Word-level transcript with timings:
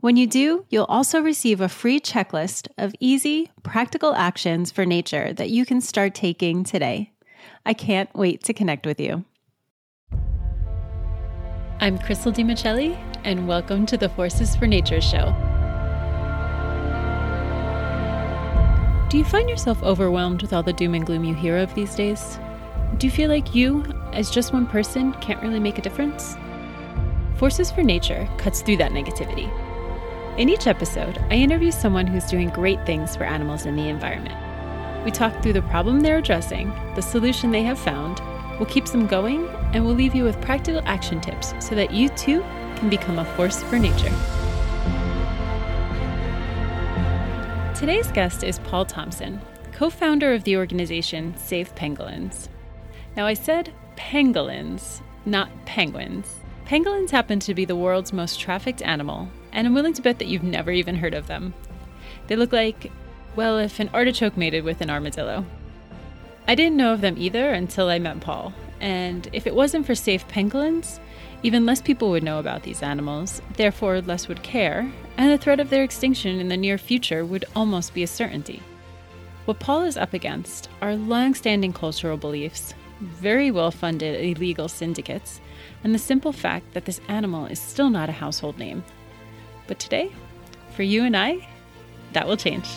When 0.00 0.18
you 0.18 0.26
do, 0.26 0.66
you'll 0.68 0.84
also 0.84 1.22
receive 1.22 1.62
a 1.62 1.70
free 1.70 1.98
checklist 1.98 2.68
of 2.76 2.94
easy, 3.00 3.50
practical 3.62 4.14
actions 4.14 4.70
for 4.70 4.84
nature 4.84 5.32
that 5.32 5.48
you 5.48 5.64
can 5.64 5.80
start 5.80 6.14
taking 6.14 6.62
today. 6.62 7.10
I 7.64 7.72
can't 7.72 8.14
wait 8.14 8.44
to 8.44 8.52
connect 8.52 8.84
with 8.84 9.00
you. 9.00 9.24
I'm 11.80 11.98
Crystal 11.98 12.32
DiMichele, 12.32 13.09
and 13.24 13.46
welcome 13.46 13.84
to 13.84 13.98
the 13.98 14.08
Forces 14.08 14.56
for 14.56 14.66
Nature 14.66 15.00
show. 15.00 15.34
Do 19.10 19.18
you 19.18 19.24
find 19.24 19.48
yourself 19.50 19.82
overwhelmed 19.82 20.40
with 20.40 20.54
all 20.54 20.62
the 20.62 20.72
doom 20.72 20.94
and 20.94 21.04
gloom 21.04 21.24
you 21.24 21.34
hear 21.34 21.58
of 21.58 21.74
these 21.74 21.94
days? 21.94 22.38
Do 22.96 23.06
you 23.06 23.10
feel 23.10 23.28
like 23.28 23.54
you, 23.54 23.84
as 24.12 24.30
just 24.30 24.54
one 24.54 24.66
person, 24.66 25.12
can't 25.14 25.42
really 25.42 25.60
make 25.60 25.76
a 25.76 25.82
difference? 25.82 26.36
Forces 27.36 27.70
for 27.70 27.82
Nature 27.82 28.26
cuts 28.38 28.62
through 28.62 28.78
that 28.78 28.92
negativity. 28.92 29.50
In 30.38 30.48
each 30.48 30.66
episode, 30.66 31.18
I 31.30 31.34
interview 31.34 31.72
someone 31.72 32.06
who's 32.06 32.24
doing 32.24 32.48
great 32.48 32.84
things 32.86 33.16
for 33.16 33.24
animals 33.24 33.66
and 33.66 33.78
the 33.78 33.88
environment. 33.88 35.04
We 35.04 35.10
talk 35.10 35.42
through 35.42 35.54
the 35.54 35.62
problem 35.62 36.00
they're 36.00 36.18
addressing, 36.18 36.72
the 36.94 37.02
solution 37.02 37.50
they 37.50 37.64
have 37.64 37.78
found, 37.78 38.20
what 38.58 38.70
keeps 38.70 38.92
them 38.92 39.06
going, 39.06 39.46
and 39.74 39.84
we'll 39.84 39.94
leave 39.94 40.14
you 40.14 40.24
with 40.24 40.40
practical 40.40 40.82
action 40.86 41.20
tips 41.20 41.54
so 41.58 41.74
that 41.74 41.90
you 41.90 42.08
too 42.10 42.42
can 42.80 42.88
become 42.88 43.18
a 43.18 43.24
force 43.36 43.62
for 43.64 43.78
nature. 43.78 44.12
Today's 47.74 48.10
guest 48.10 48.42
is 48.42 48.58
Paul 48.60 48.86
Thompson, 48.86 49.40
co 49.72 49.90
founder 49.90 50.32
of 50.32 50.44
the 50.44 50.56
organization 50.56 51.36
Save 51.36 51.74
Pangolins. 51.74 52.48
Now, 53.16 53.26
I 53.26 53.34
said 53.34 53.72
pangolins, 53.96 55.02
not 55.26 55.50
penguins. 55.66 56.36
Pangolins 56.64 57.10
happen 57.10 57.38
to 57.40 57.54
be 57.54 57.64
the 57.64 57.76
world's 57.76 58.12
most 58.12 58.40
trafficked 58.40 58.80
animal, 58.82 59.28
and 59.52 59.66
I'm 59.66 59.74
willing 59.74 59.92
to 59.94 60.02
bet 60.02 60.18
that 60.18 60.28
you've 60.28 60.42
never 60.42 60.70
even 60.70 60.96
heard 60.96 61.14
of 61.14 61.26
them. 61.26 61.52
They 62.28 62.36
look 62.36 62.52
like, 62.52 62.90
well, 63.36 63.58
if 63.58 63.78
an 63.78 63.90
artichoke 63.92 64.36
mated 64.36 64.64
with 64.64 64.80
an 64.80 64.90
armadillo. 64.90 65.44
I 66.48 66.54
didn't 66.54 66.78
know 66.78 66.94
of 66.94 67.02
them 67.02 67.16
either 67.18 67.50
until 67.50 67.88
I 67.88 67.98
met 67.98 68.20
Paul, 68.20 68.54
and 68.80 69.28
if 69.32 69.46
it 69.46 69.54
wasn't 69.54 69.84
for 69.84 69.94
Save 69.94 70.26
Pangolins, 70.28 70.98
even 71.42 71.64
less 71.64 71.80
people 71.80 72.10
would 72.10 72.22
know 72.22 72.38
about 72.38 72.62
these 72.62 72.82
animals, 72.82 73.40
therefore, 73.56 74.00
less 74.02 74.28
would 74.28 74.42
care, 74.42 74.90
and 75.16 75.30
the 75.30 75.38
threat 75.38 75.60
of 75.60 75.70
their 75.70 75.82
extinction 75.82 76.38
in 76.38 76.48
the 76.48 76.56
near 76.56 76.76
future 76.76 77.24
would 77.24 77.46
almost 77.56 77.94
be 77.94 78.02
a 78.02 78.06
certainty. 78.06 78.62
What 79.46 79.58
Paul 79.58 79.84
is 79.84 79.96
up 79.96 80.12
against 80.12 80.68
are 80.82 80.94
long 80.94 81.34
standing 81.34 81.72
cultural 81.72 82.16
beliefs, 82.16 82.74
very 83.00 83.50
well 83.50 83.70
funded 83.70 84.22
illegal 84.22 84.68
syndicates, 84.68 85.40
and 85.82 85.94
the 85.94 85.98
simple 85.98 86.32
fact 86.32 86.74
that 86.74 86.84
this 86.84 87.00
animal 87.08 87.46
is 87.46 87.58
still 87.58 87.88
not 87.88 88.10
a 88.10 88.12
household 88.12 88.58
name. 88.58 88.84
But 89.66 89.78
today, 89.78 90.12
for 90.76 90.82
you 90.82 91.04
and 91.04 91.16
I, 91.16 91.48
that 92.12 92.28
will 92.28 92.36
change. 92.36 92.68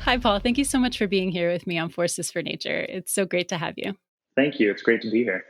Hi, 0.00 0.16
Paul. 0.16 0.38
Thank 0.38 0.56
you 0.56 0.64
so 0.64 0.78
much 0.78 0.96
for 0.96 1.06
being 1.06 1.30
here 1.30 1.52
with 1.52 1.66
me 1.66 1.78
on 1.78 1.90
Forces 1.90 2.30
for 2.30 2.40
Nature. 2.40 2.86
It's 2.88 3.12
so 3.12 3.26
great 3.26 3.50
to 3.50 3.58
have 3.58 3.74
you. 3.76 3.96
Thank 4.34 4.58
you. 4.58 4.70
It's 4.70 4.82
great 4.82 5.02
to 5.02 5.10
be 5.10 5.24
here. 5.24 5.44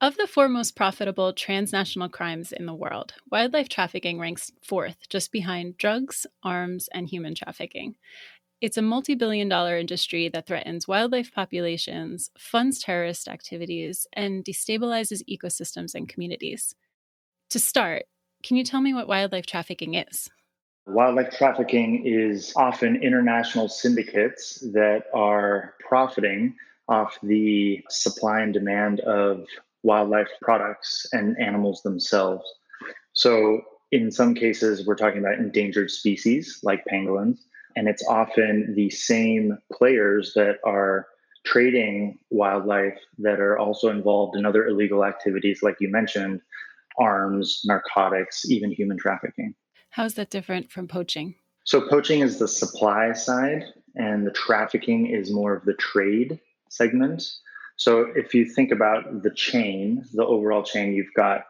Of 0.00 0.16
the 0.16 0.28
four 0.28 0.48
most 0.48 0.76
profitable 0.76 1.32
transnational 1.32 2.08
crimes 2.08 2.52
in 2.52 2.66
the 2.66 2.74
world, 2.74 3.14
wildlife 3.32 3.68
trafficking 3.68 4.20
ranks 4.20 4.52
fourth, 4.62 5.08
just 5.08 5.32
behind 5.32 5.76
drugs, 5.76 6.24
arms, 6.44 6.88
and 6.92 7.08
human 7.08 7.34
trafficking. 7.34 7.96
It's 8.60 8.76
a 8.76 8.82
multi 8.82 9.16
billion 9.16 9.48
dollar 9.48 9.76
industry 9.76 10.28
that 10.28 10.46
threatens 10.46 10.86
wildlife 10.86 11.32
populations, 11.32 12.30
funds 12.38 12.78
terrorist 12.78 13.26
activities, 13.26 14.06
and 14.12 14.44
destabilizes 14.44 15.22
ecosystems 15.28 15.96
and 15.96 16.08
communities. 16.08 16.76
To 17.50 17.58
start, 17.58 18.04
can 18.44 18.56
you 18.56 18.62
tell 18.62 18.80
me 18.80 18.94
what 18.94 19.08
wildlife 19.08 19.46
trafficking 19.46 19.94
is? 19.94 20.30
Wildlife 20.86 21.36
trafficking 21.36 22.06
is 22.06 22.52
often 22.54 23.02
international 23.02 23.68
syndicates 23.68 24.60
that 24.74 25.06
are 25.12 25.74
profiting 25.80 26.54
off 26.86 27.18
the 27.20 27.84
supply 27.90 28.42
and 28.42 28.54
demand 28.54 29.00
of 29.00 29.44
wildlife 29.82 30.28
products 30.42 31.06
and 31.12 31.36
animals 31.40 31.82
themselves. 31.82 32.44
So, 33.12 33.60
in 33.90 34.10
some 34.10 34.34
cases, 34.34 34.86
we're 34.86 34.96
talking 34.96 35.20
about 35.20 35.38
endangered 35.38 35.90
species 35.90 36.60
like 36.62 36.84
pangolins, 36.90 37.38
and 37.76 37.88
it's 37.88 38.06
often 38.06 38.74
the 38.74 38.90
same 38.90 39.56
players 39.72 40.32
that 40.34 40.56
are 40.64 41.06
trading 41.44 42.18
wildlife 42.30 42.98
that 43.18 43.40
are 43.40 43.58
also 43.58 43.88
involved 43.88 44.36
in 44.36 44.44
other 44.44 44.66
illegal 44.66 45.04
activities, 45.04 45.62
like 45.62 45.76
you 45.80 45.88
mentioned 45.88 46.40
arms, 46.98 47.62
narcotics, 47.64 48.44
even 48.50 48.70
human 48.70 48.98
trafficking. 48.98 49.54
How 49.90 50.04
is 50.04 50.14
that 50.14 50.30
different 50.30 50.70
from 50.70 50.88
poaching? 50.88 51.34
So, 51.64 51.88
poaching 51.88 52.20
is 52.20 52.38
the 52.38 52.48
supply 52.48 53.12
side, 53.12 53.64
and 53.94 54.26
the 54.26 54.32
trafficking 54.32 55.06
is 55.06 55.32
more 55.32 55.54
of 55.54 55.64
the 55.64 55.74
trade 55.74 56.40
segment. 56.70 57.24
So, 57.78 58.06
if 58.14 58.34
you 58.34 58.44
think 58.44 58.72
about 58.72 59.22
the 59.22 59.30
chain, 59.30 60.04
the 60.12 60.26
overall 60.26 60.64
chain, 60.64 60.94
you've 60.94 61.14
got 61.16 61.44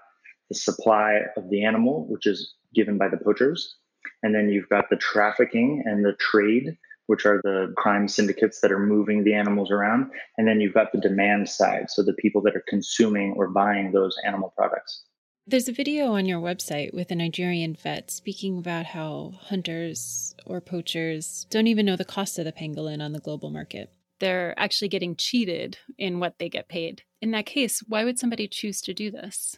the 0.50 0.54
supply 0.54 1.20
of 1.36 1.48
the 1.48 1.64
animal, 1.64 2.06
which 2.08 2.26
is 2.26 2.54
given 2.74 2.98
by 2.98 3.08
the 3.08 3.16
poachers, 3.16 3.76
and 4.22 4.34
then 4.34 4.50
you've 4.50 4.68
got 4.68 4.90
the 4.90 4.96
trafficking 4.96 5.82
and 5.86 6.04
the 6.04 6.14
trade, 6.20 6.76
which 7.06 7.24
are 7.24 7.40
the 7.42 7.72
crime 7.78 8.08
syndicates 8.08 8.60
that 8.60 8.70
are 8.70 8.78
moving 8.78 9.24
the 9.24 9.32
animals 9.32 9.70
around. 9.70 10.10
And 10.36 10.46
then 10.46 10.60
you've 10.60 10.74
got 10.74 10.92
the 10.92 11.00
demand 11.00 11.48
side, 11.48 11.88
so 11.88 12.02
the 12.02 12.12
people 12.12 12.42
that 12.42 12.54
are 12.54 12.64
consuming 12.68 13.32
or 13.38 13.48
buying 13.48 13.92
those 13.92 14.14
animal 14.22 14.52
products. 14.54 15.04
There's 15.46 15.68
a 15.68 15.72
video 15.72 16.12
on 16.12 16.26
your 16.26 16.42
website 16.42 16.92
with 16.92 17.10
a 17.10 17.14
Nigerian 17.14 17.74
vet 17.74 18.10
speaking 18.10 18.58
about 18.58 18.84
how 18.84 19.32
hunters 19.40 20.34
or 20.44 20.60
poachers 20.60 21.46
don't 21.48 21.68
even 21.68 21.86
know 21.86 21.96
the 21.96 22.04
cost 22.04 22.38
of 22.38 22.44
the 22.44 22.52
pangolin 22.52 23.00
on 23.00 23.12
the 23.12 23.18
global 23.18 23.48
market. 23.48 23.90
They're 24.20 24.58
actually 24.58 24.88
getting 24.88 25.16
cheated 25.16 25.78
in 25.96 26.20
what 26.20 26.34
they 26.38 26.48
get 26.48 26.68
paid. 26.68 27.02
In 27.20 27.30
that 27.32 27.46
case, 27.46 27.82
why 27.86 28.04
would 28.04 28.18
somebody 28.18 28.48
choose 28.48 28.80
to 28.82 28.94
do 28.94 29.10
this? 29.10 29.56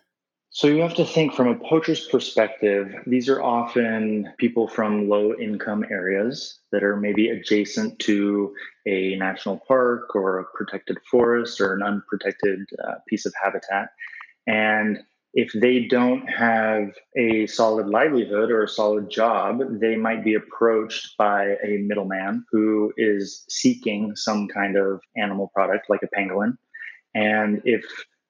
So 0.52 0.66
you 0.66 0.82
have 0.82 0.94
to 0.94 1.04
think 1.04 1.32
from 1.34 1.46
a 1.46 1.54
poacher's 1.54 2.08
perspective, 2.08 2.92
these 3.06 3.28
are 3.28 3.40
often 3.40 4.32
people 4.38 4.66
from 4.66 5.08
low 5.08 5.32
income 5.34 5.84
areas 5.88 6.58
that 6.72 6.82
are 6.82 6.96
maybe 6.96 7.28
adjacent 7.28 8.00
to 8.00 8.52
a 8.84 9.14
national 9.14 9.60
park 9.68 10.14
or 10.16 10.40
a 10.40 10.44
protected 10.56 10.98
forest 11.08 11.60
or 11.60 11.74
an 11.74 11.84
unprotected 11.84 12.66
uh, 12.84 12.94
piece 13.08 13.26
of 13.26 13.32
habitat. 13.40 13.90
And 14.48 14.98
if 15.34 15.52
they 15.52 15.86
don't 15.86 16.26
have 16.26 16.92
a 17.16 17.46
solid 17.46 17.86
livelihood 17.86 18.50
or 18.50 18.64
a 18.64 18.68
solid 18.68 19.10
job, 19.10 19.60
they 19.80 19.96
might 19.96 20.24
be 20.24 20.34
approached 20.34 21.16
by 21.16 21.56
a 21.64 21.78
middleman 21.78 22.44
who 22.50 22.92
is 22.96 23.44
seeking 23.48 24.16
some 24.16 24.48
kind 24.48 24.76
of 24.76 25.00
animal 25.16 25.50
product 25.54 25.88
like 25.88 26.00
a 26.02 26.08
pangolin. 26.16 26.56
And 27.14 27.62
if 27.64 27.84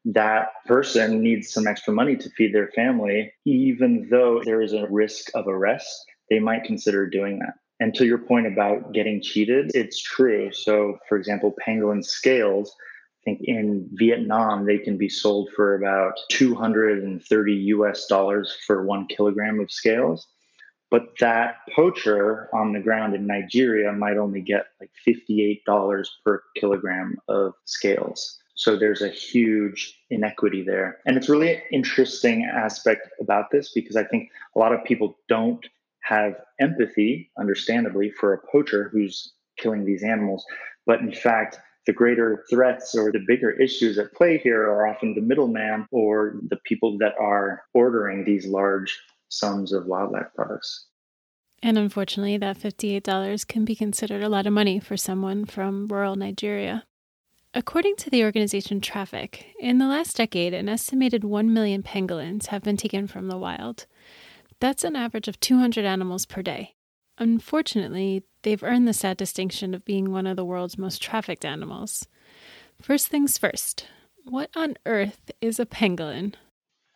that 0.05 0.49
person 0.67 1.23
needs 1.23 1.53
some 1.53 1.67
extra 1.67 1.93
money 1.93 2.17
to 2.17 2.31
feed 2.31 2.55
their 2.55 2.69
family, 2.69 3.33
even 3.45 4.09
though 4.11 4.43
there 4.45 4.63
is 4.63 4.73
a 4.73 4.87
risk 4.89 5.29
of 5.35 5.47
arrest, 5.47 6.05
they 6.29 6.39
might 6.39 6.65
consider 6.65 7.09
doing 7.09 7.39
that. 7.39 7.55
And 7.81 7.95
to 7.95 8.05
your 8.05 8.19
point 8.19 8.47
about 8.47 8.93
getting 8.93 9.23
cheated, 9.23 9.71
it's 9.75 9.99
true. 9.99 10.53
So, 10.53 10.99
for 11.09 11.17
example, 11.17 11.55
pangolin 11.67 12.05
scales 12.05 12.75
I 13.21 13.25
think 13.25 13.41
in 13.45 13.89
Vietnam, 13.93 14.65
they 14.65 14.79
can 14.79 14.97
be 14.97 15.09
sold 15.09 15.51
for 15.55 15.75
about 15.75 16.15
230 16.31 17.53
US 17.53 18.07
dollars 18.07 18.57
for 18.67 18.85
one 18.85 19.07
kilogram 19.09 19.61
of 19.61 19.71
scales. 19.71 20.27
But 20.91 21.19
that 21.21 21.57
poacher 21.75 22.49
on 22.53 22.73
the 22.73 22.81
ground 22.81 23.15
in 23.15 23.27
Nigeria 23.27 23.93
might 23.93 24.17
only 24.17 24.41
get 24.41 24.67
like 24.81 24.91
$58 25.07 26.07
per 26.25 26.43
kilogram 26.57 27.17
of 27.29 27.53
scales. 27.65 28.39
So 28.55 28.77
there's 28.77 29.03
a 29.03 29.09
huge 29.09 29.99
inequity 30.11 30.63
there. 30.63 30.99
And 31.07 31.17
it's 31.17 31.29
really 31.29 31.55
an 31.55 31.63
interesting 31.73 32.45
aspect 32.45 33.09
about 33.21 33.51
this 33.51 33.73
because 33.73 33.97
I 33.97 34.05
think 34.05 34.31
a 34.57 34.59
lot 34.59 34.73
of 34.73 34.85
people 34.85 35.17
don't 35.29 35.65
have 36.03 36.35
empathy, 36.59 37.31
understandably, 37.39 38.11
for 38.11 38.33
a 38.33 38.47
poacher 38.51 38.91
who's 38.93 39.33
killing 39.59 39.85
these 39.85 40.03
animals. 40.03 40.45
But 40.87 41.01
in 41.01 41.13
fact, 41.13 41.59
the 41.91 41.95
greater 41.95 42.45
threats 42.49 42.95
or 42.95 43.11
the 43.11 43.25
bigger 43.27 43.51
issues 43.51 43.99
at 43.99 44.13
play 44.13 44.39
here 44.39 44.63
are 44.63 44.87
often 44.87 45.13
the 45.13 45.21
middleman 45.21 45.89
or 45.91 46.37
the 46.49 46.59
people 46.65 46.97
that 46.99 47.15
are 47.19 47.65
ordering 47.75 48.23
these 48.25 48.47
large 48.47 48.97
sums 49.29 49.73
of 49.73 49.87
wildlife 49.87 50.29
products. 50.37 50.87
And 51.65 51.77
unfortunately, 51.77 52.37
that 52.37 52.61
$58 52.61 53.45
can 53.49 53.65
be 53.65 53.75
considered 53.75 54.23
a 54.23 54.29
lot 54.29 54.47
of 54.47 54.53
money 54.53 54.79
for 54.79 54.97
someone 54.97 55.47
from 55.47 55.89
rural 55.89 56.15
Nigeria. 56.15 56.85
According 57.55 57.97
to 57.97 58.11
the 58.11 58.23
organization 58.23 58.81
Traffic, 58.81 59.47
in 59.59 59.79
the 59.79 59.89
last 59.89 60.17
decade, 60.17 60.55
an 60.55 60.69
estimated 60.69 61.25
1 61.25 61.53
million 61.53 61.83
pangolins 61.83 62.47
have 62.47 62.63
been 62.63 62.77
taken 62.77 63.09
from 63.09 63.27
the 63.27 63.37
wild. 63.37 63.87
That's 64.61 64.85
an 64.85 64.95
average 64.95 65.27
of 65.27 65.41
200 65.41 65.85
animals 65.85 66.25
per 66.25 66.41
day. 66.41 66.77
Unfortunately, 67.21 68.25
they've 68.43 68.63
earned 68.63 68.89
the 68.89 68.95
sad 68.95 69.19
distinction 69.19 69.75
of 69.75 69.85
being 69.85 70.11
one 70.11 70.27
of 70.27 70.37
the 70.37 70.45
world's 70.45 70.79
most 70.79 71.03
trafficked 71.03 71.45
animals. 71.45 72.09
First 72.81 73.09
things 73.09 73.37
first, 73.37 73.87
what 74.25 74.49
on 74.57 74.77
earth 74.87 75.31
is 75.43 75.61
a 75.61 75.67
pangolin? 75.67 76.35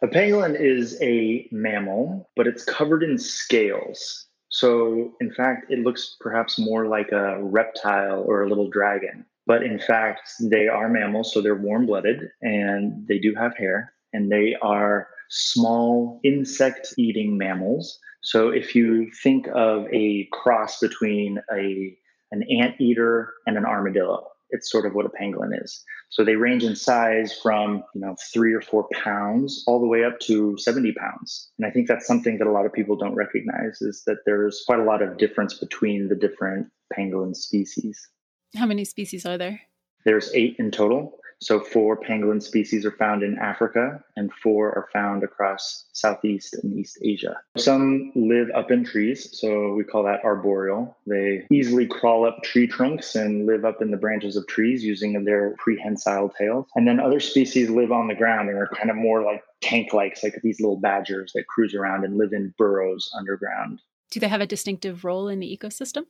A 0.02 0.06
pangolin 0.06 0.58
is 0.58 0.98
a 1.02 1.46
mammal, 1.52 2.30
but 2.36 2.46
it's 2.46 2.64
covered 2.64 3.02
in 3.02 3.18
scales. 3.18 4.26
So, 4.48 5.12
in 5.20 5.30
fact, 5.30 5.70
it 5.70 5.80
looks 5.80 6.16
perhaps 6.20 6.58
more 6.58 6.86
like 6.86 7.12
a 7.12 7.42
reptile 7.42 8.24
or 8.26 8.42
a 8.42 8.48
little 8.48 8.70
dragon. 8.70 9.26
But 9.46 9.62
in 9.62 9.78
fact, 9.78 10.30
they 10.40 10.68
are 10.68 10.88
mammals, 10.88 11.34
so 11.34 11.42
they're 11.42 11.54
warm 11.54 11.84
blooded 11.84 12.30
and 12.40 13.06
they 13.06 13.18
do 13.18 13.34
have 13.34 13.56
hair 13.58 13.92
and 14.14 14.32
they 14.32 14.56
are 14.62 15.08
small 15.28 16.20
insect 16.24 16.94
eating 16.96 17.36
mammals. 17.36 17.98
So 18.24 18.48
if 18.48 18.74
you 18.74 19.10
think 19.22 19.46
of 19.54 19.86
a 19.92 20.28
cross 20.32 20.80
between 20.80 21.38
a 21.52 21.96
an 22.32 22.42
anteater 22.60 23.32
and 23.46 23.56
an 23.56 23.64
armadillo, 23.64 24.26
it's 24.50 24.70
sort 24.70 24.86
of 24.86 24.94
what 24.94 25.06
a 25.06 25.10
pangolin 25.10 25.62
is. 25.62 25.84
So 26.08 26.24
they 26.24 26.36
range 26.36 26.64
in 26.64 26.74
size 26.74 27.38
from 27.42 27.84
you 27.94 28.00
know 28.00 28.16
three 28.32 28.54
or 28.54 28.60
four 28.60 28.88
pounds 28.92 29.62
all 29.66 29.80
the 29.80 29.86
way 29.86 30.04
up 30.04 30.20
to 30.20 30.56
70 30.58 30.92
pounds. 30.92 31.50
And 31.58 31.66
I 31.66 31.70
think 31.70 31.86
that's 31.86 32.06
something 32.06 32.38
that 32.38 32.46
a 32.46 32.52
lot 32.52 32.66
of 32.66 32.72
people 32.72 32.96
don't 32.96 33.14
recognize 33.14 33.82
is 33.82 34.02
that 34.06 34.18
there's 34.24 34.62
quite 34.66 34.80
a 34.80 34.84
lot 34.84 35.02
of 35.02 35.18
difference 35.18 35.54
between 35.54 36.08
the 36.08 36.16
different 36.16 36.68
pangolin 36.96 37.34
species. 37.36 38.08
How 38.56 38.66
many 38.66 38.84
species 38.84 39.26
are 39.26 39.36
there? 39.36 39.60
There's 40.04 40.32
eight 40.34 40.56
in 40.58 40.70
total. 40.70 41.18
So, 41.44 41.60
four 41.60 42.00
pangolin 42.00 42.42
species 42.42 42.86
are 42.86 42.96
found 42.96 43.22
in 43.22 43.36
Africa, 43.36 44.02
and 44.16 44.32
four 44.32 44.68
are 44.68 44.88
found 44.94 45.22
across 45.22 45.84
Southeast 45.92 46.54
and 46.54 46.72
East 46.72 46.96
Asia. 47.02 47.36
Some 47.58 48.12
live 48.14 48.48
up 48.54 48.70
in 48.70 48.82
trees, 48.82 49.28
so 49.38 49.74
we 49.74 49.84
call 49.84 50.04
that 50.04 50.24
arboreal. 50.24 50.96
They 51.06 51.46
easily 51.52 51.86
crawl 51.86 52.26
up 52.26 52.42
tree 52.42 52.66
trunks 52.66 53.14
and 53.14 53.44
live 53.44 53.66
up 53.66 53.82
in 53.82 53.90
the 53.90 53.98
branches 53.98 54.36
of 54.36 54.46
trees 54.46 54.82
using 54.82 55.22
their 55.22 55.54
prehensile 55.58 56.30
tails. 56.30 56.66
And 56.76 56.88
then 56.88 56.98
other 56.98 57.20
species 57.20 57.68
live 57.68 57.92
on 57.92 58.08
the 58.08 58.14
ground 58.14 58.48
and 58.48 58.56
are 58.56 58.70
kind 58.74 58.88
of 58.88 58.96
more 58.96 59.22
like 59.22 59.44
tank 59.60 59.92
like, 59.92 60.16
like 60.22 60.40
these 60.42 60.60
little 60.60 60.80
badgers 60.80 61.32
that 61.34 61.46
cruise 61.46 61.74
around 61.74 62.06
and 62.06 62.16
live 62.16 62.32
in 62.32 62.54
burrows 62.56 63.10
underground. 63.18 63.82
Do 64.10 64.18
they 64.18 64.28
have 64.28 64.40
a 64.40 64.46
distinctive 64.46 65.04
role 65.04 65.28
in 65.28 65.40
the 65.40 65.58
ecosystem? 65.60 66.04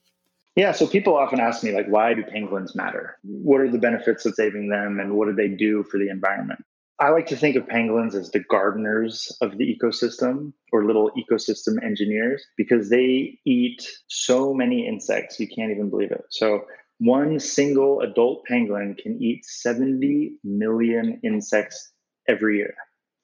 Yeah, 0.56 0.71
so 0.71 0.87
people 0.87 1.17
often 1.17 1.41
ask 1.41 1.65
me, 1.65 1.73
like, 1.73 1.87
why 1.89 2.15
do 2.15 2.23
pangolins 2.23 2.77
matter? 2.77 3.19
What 3.25 3.61
are 3.61 3.71
the 3.71 3.79
benefits 3.79 4.25
of 4.25 4.35
saving 4.35 4.69
them 4.69 5.01
and 5.01 5.15
what 5.15 5.27
do 5.27 5.35
they 5.35 5.49
do 5.49 5.83
for 5.91 5.99
the 5.99 6.09
environment? 6.09 6.61
I 7.01 7.11
like 7.11 7.27
to 7.27 7.37
think 7.37 7.56
of 7.56 7.67
pangolins 7.67 8.15
as 8.15 8.31
the 8.31 8.39
gardeners 8.39 9.37
of 9.41 9.59
the 9.59 9.77
ecosystem 9.77 10.53
or 10.73 10.85
little 10.85 11.11
ecosystem 11.19 11.83
engineers 11.83 12.45
because 12.56 12.89
they 12.89 13.37
eat 13.45 13.85
so 14.06 14.55
many 14.55 14.87
insects, 14.87 15.41
you 15.41 15.49
can't 15.49 15.73
even 15.73 15.91
believe 15.91 16.12
it. 16.12 16.23
So, 16.31 16.67
one 16.99 17.41
single 17.41 18.00
adult 18.00 18.45
pangolin 18.49 18.97
can 18.97 19.21
eat 19.21 19.45
70 19.45 20.35
million 20.45 21.21
insects 21.25 21.93
every 22.29 22.59
year. 22.59 22.75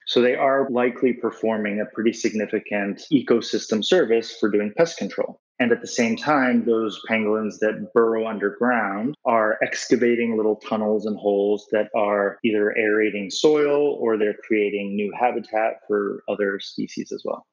So, 0.09 0.21
they 0.21 0.35
are 0.35 0.69
likely 0.69 1.13
performing 1.13 1.81
a 1.81 1.95
pretty 1.95 2.13
significant 2.13 3.03
ecosystem 3.13 3.85
service 3.85 4.37
for 4.37 4.51
doing 4.51 4.73
pest 4.77 4.99
control. 4.99 5.41
And 5.61 5.73
at 5.73 5.83
the 5.83 5.87
same 5.87 6.17
time, 6.17 6.65
those 6.65 6.99
pangolins 7.07 7.59
that 7.59 7.93
burrow 7.93 8.27
underground 8.27 9.15
are 9.27 9.59
excavating 9.63 10.35
little 10.35 10.57
tunnels 10.57 11.05
and 11.05 11.19
holes 11.19 11.69
that 11.71 11.91
are 11.95 12.39
either 12.43 12.75
aerating 12.79 13.31
soil 13.31 13.99
or 14.01 14.17
they're 14.17 14.39
creating 14.47 14.97
new 14.97 15.13
habitat 15.21 15.75
for 15.87 16.25
other 16.31 16.59
species 16.61 17.13
as 17.13 17.23
well. 17.27 17.47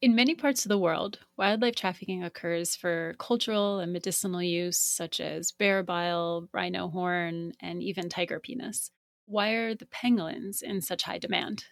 In 0.00 0.14
many 0.14 0.34
parts 0.34 0.64
of 0.64 0.70
the 0.70 0.78
world, 0.78 1.18
wildlife 1.36 1.74
trafficking 1.74 2.24
occurs 2.24 2.74
for 2.74 3.14
cultural 3.18 3.80
and 3.80 3.92
medicinal 3.92 4.42
use, 4.42 4.78
such 4.78 5.20
as 5.20 5.52
bear 5.52 5.82
bile, 5.82 6.48
rhino 6.52 6.88
horn, 6.88 7.52
and 7.60 7.82
even 7.82 8.08
tiger 8.08 8.40
penis. 8.40 8.90
Why 9.26 9.50
are 9.50 9.74
the 9.74 9.86
pangolins 9.86 10.62
in 10.62 10.80
such 10.80 11.02
high 11.02 11.18
demand? 11.18 11.64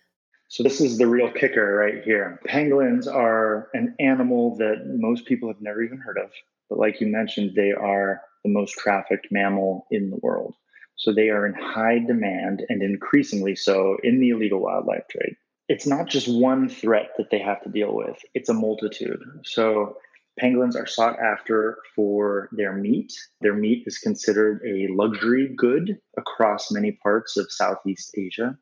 So 0.55 0.63
this 0.63 0.81
is 0.81 0.99
the 0.99 1.09
real 1.09 1.33
kicker 1.33 1.75
right 1.75 2.05
here. 2.05 2.39
Pangolins 2.47 3.13
are 3.13 3.71
an 3.75 3.97
animal 3.99 4.57
that 4.59 4.85
most 4.87 5.25
people 5.27 5.49
have 5.49 5.61
never 5.61 5.83
even 5.83 5.99
heard 5.99 6.17
of. 6.17 6.31
But 6.71 6.79
like 6.79 7.01
you 7.01 7.09
mentioned, 7.09 7.57
they 7.57 7.73
are 7.73 8.21
the 8.45 8.53
most 8.53 8.79
trafficked 8.79 9.27
mammal 9.33 9.89
in 9.91 10.11
the 10.11 10.21
world. 10.23 10.55
So 10.95 11.13
they 11.13 11.31
are 11.31 11.45
in 11.45 11.55
high 11.55 11.99
demand 11.99 12.65
and 12.69 12.85
increasingly 12.85 13.57
so 13.57 13.97
in 14.05 14.21
the 14.21 14.29
illegal 14.29 14.61
wildlife 14.61 15.09
trade. 15.11 15.35
It's 15.69 15.89
not 15.89 16.07
just 16.07 16.29
one 16.29 16.69
threat 16.69 17.09
that 17.19 17.31
they 17.33 17.41
have 17.41 17.61
to 17.65 17.69
deal 17.69 17.93
with, 17.93 18.19
it's 18.35 18.49
a 18.49 18.55
multitude. 18.55 19.19
So 19.45 19.97
pangolins 20.41 20.77
are 20.77 20.87
sought 20.87 21.19
after 21.19 21.79
for 21.97 22.49
their 22.53 22.75
meat. 22.75 23.13
Their 23.41 23.55
meat 23.55 23.83
is 23.87 23.99
considered 23.99 24.63
a 24.65 24.87
luxury 24.95 25.53
good 25.57 25.99
across 26.17 26.71
many 26.71 26.93
parts 26.93 27.37
of 27.37 27.51
Southeast 27.51 28.15
Asia. 28.17 28.57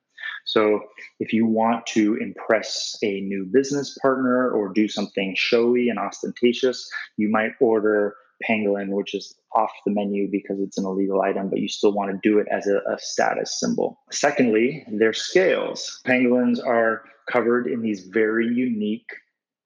So 0.45 0.81
if 1.21 1.33
you 1.33 1.47
want 1.47 1.87
to 1.89 2.17
impress 2.17 2.97
a 3.03 3.21
new 3.21 3.45
business 3.45 3.97
partner 4.01 4.51
or 4.51 4.73
do 4.73 4.89
something 4.89 5.35
showy 5.37 5.89
and 5.89 5.99
ostentatious, 5.99 6.89
you 7.17 7.29
might 7.29 7.53
order 7.61 8.15
pangolin, 8.49 8.89
which 8.89 9.15
is 9.15 9.35
off 9.55 9.71
the 9.87 9.93
menu 9.93 10.29
because 10.31 10.59
it's 10.61 10.79
an 10.79 10.85
illegal 10.85 11.23
item, 11.23 11.49
but 11.49 11.61
you 11.61 11.69
still 11.69 11.93
want 11.93 12.11
to 12.11 12.29
do 12.29 12.39
it 12.39 12.47
as 12.51 12.67
a, 12.67 12.79
a 12.91 12.99
status 12.99 13.59
symbol. 13.61 14.01
Secondly, 14.11 14.85
their 14.91 15.13
scales. 15.13 16.01
Pangolins 16.07 16.65
are 16.65 17.03
covered 17.31 17.67
in 17.67 17.83
these 17.83 18.07
very 18.07 18.47
unique 18.47 19.07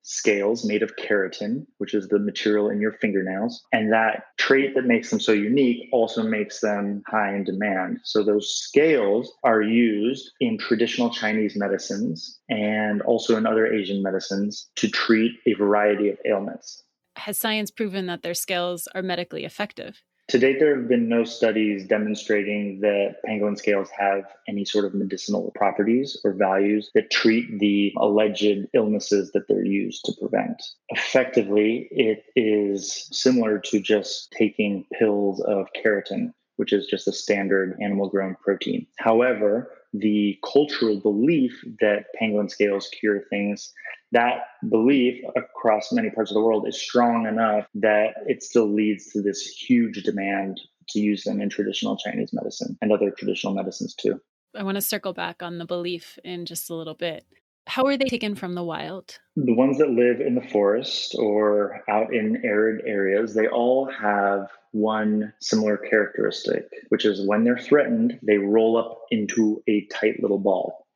scales 0.06 0.64
made 0.64 0.82
of 0.84 0.94
keratin, 0.96 1.66
which 1.78 1.92
is 1.92 2.08
the 2.08 2.18
material 2.18 2.70
in 2.70 2.80
your 2.80 2.92
fingernails. 2.92 3.62
And 3.72 3.92
that 3.92 4.26
trait 4.38 4.74
that 4.76 4.86
makes 4.86 5.10
them 5.10 5.18
so 5.18 5.32
unique 5.32 5.88
also 5.92 6.22
makes 6.22 6.60
them 6.60 7.02
high 7.08 7.34
in 7.34 7.42
demand. 7.42 7.98
So 8.04 8.22
those 8.22 8.48
scales 8.48 9.32
are 9.42 9.62
used 9.62 10.30
in 10.40 10.58
traditional 10.58 11.10
Chinese 11.10 11.56
medicines 11.56 12.38
and 12.48 13.02
also 13.02 13.36
in 13.36 13.46
other 13.46 13.66
Asian 13.66 14.00
medicines 14.02 14.70
to 14.76 14.88
treat 14.88 15.32
a 15.44 15.54
variety 15.54 16.08
of 16.08 16.18
ailments. 16.24 16.84
Has 17.16 17.36
science 17.36 17.72
proven 17.72 18.06
that 18.06 18.22
their 18.22 18.34
scales 18.34 18.88
are 18.94 19.02
medically 19.02 19.44
effective? 19.44 20.02
To 20.28 20.38
date, 20.38 20.58
there 20.58 20.74
have 20.76 20.88
been 20.88 21.08
no 21.08 21.22
studies 21.22 21.86
demonstrating 21.86 22.80
that 22.80 23.16
pangolin 23.24 23.56
scales 23.56 23.88
have 23.96 24.24
any 24.48 24.64
sort 24.64 24.84
of 24.84 24.92
medicinal 24.92 25.52
properties 25.54 26.16
or 26.24 26.32
values 26.32 26.90
that 26.94 27.12
treat 27.12 27.60
the 27.60 27.94
alleged 27.96 28.66
illnesses 28.74 29.30
that 29.32 29.46
they're 29.46 29.64
used 29.64 30.04
to 30.06 30.12
prevent. 30.18 30.60
Effectively, 30.88 31.86
it 31.92 32.24
is 32.34 33.08
similar 33.12 33.60
to 33.66 33.78
just 33.78 34.32
taking 34.32 34.84
pills 34.98 35.40
of 35.42 35.68
keratin, 35.80 36.32
which 36.56 36.72
is 36.72 36.86
just 36.86 37.06
a 37.06 37.12
standard 37.12 37.78
animal 37.80 38.08
grown 38.08 38.34
protein. 38.42 38.84
However, 38.98 39.70
the 39.92 40.38
cultural 40.44 41.00
belief 41.00 41.52
that 41.80 42.06
pangolin 42.20 42.50
scales 42.50 42.88
cure 42.88 43.22
things 43.30 43.72
that 44.12 44.42
belief 44.68 45.22
across 45.36 45.92
many 45.92 46.10
parts 46.10 46.30
of 46.30 46.34
the 46.34 46.40
world 46.40 46.66
is 46.68 46.80
strong 46.80 47.26
enough 47.26 47.66
that 47.74 48.14
it 48.26 48.42
still 48.42 48.72
leads 48.72 49.10
to 49.12 49.20
this 49.20 49.42
huge 49.42 50.02
demand 50.04 50.60
to 50.88 51.00
use 51.00 51.24
them 51.24 51.40
in 51.40 51.48
traditional 51.48 51.96
Chinese 51.96 52.30
medicine 52.32 52.78
and 52.80 52.92
other 52.92 53.10
traditional 53.10 53.52
medicines 53.52 53.94
too. 53.94 54.20
I 54.54 54.62
want 54.62 54.76
to 54.76 54.80
circle 54.80 55.12
back 55.12 55.42
on 55.42 55.58
the 55.58 55.66
belief 55.66 56.18
in 56.24 56.46
just 56.46 56.70
a 56.70 56.74
little 56.74 56.94
bit. 56.94 57.24
How 57.66 57.84
are 57.86 57.96
they 57.96 58.04
taken 58.06 58.34
from 58.34 58.54
the 58.54 58.62
wild? 58.62 59.18
The 59.34 59.54
ones 59.54 59.78
that 59.78 59.90
live 59.90 60.20
in 60.20 60.34
the 60.34 60.48
forest 60.48 61.16
or 61.18 61.82
out 61.90 62.14
in 62.14 62.42
arid 62.44 62.82
areas, 62.86 63.34
they 63.34 63.48
all 63.48 63.90
have 63.90 64.48
one 64.72 65.32
similar 65.40 65.76
characteristic, 65.76 66.68
which 66.88 67.04
is 67.04 67.26
when 67.26 67.44
they're 67.44 67.58
threatened, 67.58 68.18
they 68.22 68.38
roll 68.38 68.76
up 68.76 69.00
into 69.10 69.62
a 69.68 69.86
tight 69.92 70.22
little 70.22 70.38
ball. 70.38 70.86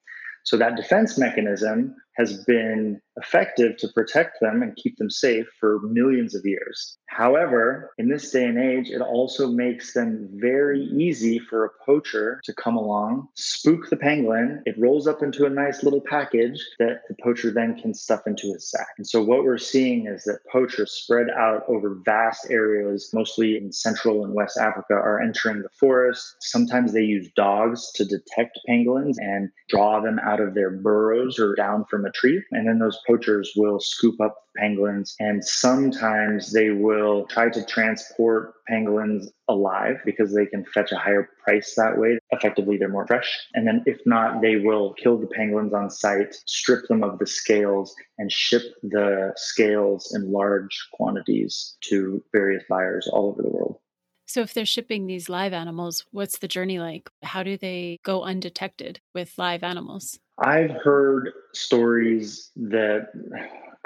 So 0.44 0.56
that 0.56 0.76
defense 0.76 1.18
mechanism 1.18 1.96
has 2.20 2.44
been 2.44 3.00
effective 3.16 3.76
to 3.78 3.88
protect 3.88 4.38
them 4.40 4.62
and 4.62 4.76
keep 4.76 4.96
them 4.96 5.10
safe 5.10 5.46
for 5.58 5.80
millions 5.82 6.34
of 6.34 6.44
years. 6.44 6.96
However, 7.06 7.92
in 7.98 8.08
this 8.08 8.30
day 8.30 8.44
and 8.44 8.58
age, 8.58 8.88
it 8.88 9.00
also 9.00 9.48
makes 9.48 9.94
them 9.94 10.28
very 10.34 10.84
easy 10.84 11.38
for 11.38 11.64
a 11.64 11.70
poacher 11.84 12.40
to 12.44 12.54
come 12.54 12.76
along, 12.76 13.28
spook 13.34 13.90
the 13.90 13.96
pangolin. 13.96 14.62
It 14.64 14.78
rolls 14.78 15.06
up 15.06 15.22
into 15.22 15.44
a 15.44 15.50
nice 15.50 15.82
little 15.82 16.02
package 16.08 16.64
that 16.78 17.02
the 17.08 17.16
poacher 17.22 17.50
then 17.50 17.78
can 17.80 17.94
stuff 17.94 18.22
into 18.26 18.52
his 18.52 18.70
sack. 18.70 18.88
And 18.96 19.06
so 19.06 19.22
what 19.22 19.44
we're 19.44 19.58
seeing 19.58 20.06
is 20.06 20.24
that 20.24 20.38
poachers 20.50 20.92
spread 20.92 21.28
out 21.30 21.64
over 21.68 21.98
vast 22.04 22.50
areas, 22.50 23.10
mostly 23.12 23.56
in 23.56 23.72
Central 23.72 24.24
and 24.24 24.34
West 24.34 24.56
Africa, 24.56 24.94
are 24.94 25.20
entering 25.20 25.62
the 25.62 25.68
forest. 25.78 26.36
Sometimes 26.40 26.92
they 26.92 27.02
use 27.02 27.28
dogs 27.34 27.90
to 27.96 28.04
detect 28.04 28.60
pangolins 28.68 29.16
and 29.18 29.50
draw 29.68 30.00
them 30.00 30.18
out 30.20 30.40
of 30.40 30.54
their 30.54 30.70
burrows 30.70 31.38
or 31.38 31.54
down 31.54 31.84
from 31.90 32.04
a 32.04 32.09
tree. 32.12 32.42
And 32.50 32.66
then 32.66 32.78
those 32.78 32.98
poachers 33.06 33.52
will 33.56 33.80
scoop 33.80 34.20
up 34.20 34.36
pangolins 34.60 35.14
and 35.20 35.44
sometimes 35.44 36.52
they 36.52 36.70
will 36.70 37.26
try 37.26 37.48
to 37.48 37.64
transport 37.64 38.54
pangolins 38.70 39.26
alive 39.48 39.96
because 40.04 40.34
they 40.34 40.46
can 40.46 40.64
fetch 40.64 40.92
a 40.92 40.96
higher 40.96 41.28
price 41.44 41.74
that 41.76 41.98
way. 41.98 42.18
Effectively, 42.30 42.76
they're 42.76 42.88
more 42.88 43.06
fresh. 43.06 43.38
And 43.54 43.66
then 43.66 43.82
if 43.86 44.00
not, 44.06 44.42
they 44.42 44.56
will 44.56 44.94
kill 44.94 45.18
the 45.18 45.26
pangolins 45.26 45.72
on 45.72 45.90
site, 45.90 46.34
strip 46.46 46.86
them 46.88 47.02
of 47.02 47.18
the 47.18 47.26
scales, 47.26 47.94
and 48.18 48.30
ship 48.30 48.62
the 48.82 49.32
scales 49.36 50.12
in 50.14 50.30
large 50.32 50.88
quantities 50.92 51.76
to 51.88 52.22
various 52.32 52.64
buyers 52.68 53.08
all 53.12 53.28
over 53.28 53.42
the 53.42 53.48
world. 53.48 53.78
So, 54.26 54.42
if 54.42 54.54
they're 54.54 54.64
shipping 54.64 55.08
these 55.08 55.28
live 55.28 55.52
animals, 55.52 56.06
what's 56.12 56.38
the 56.38 56.46
journey 56.46 56.78
like? 56.78 57.10
How 57.24 57.42
do 57.42 57.56
they 57.56 57.98
go 58.04 58.22
undetected 58.22 59.00
with 59.12 59.36
live 59.38 59.64
animals? 59.64 60.20
I've 60.40 60.73
heard 60.82 61.30
stories 61.52 62.50
that 62.56 63.09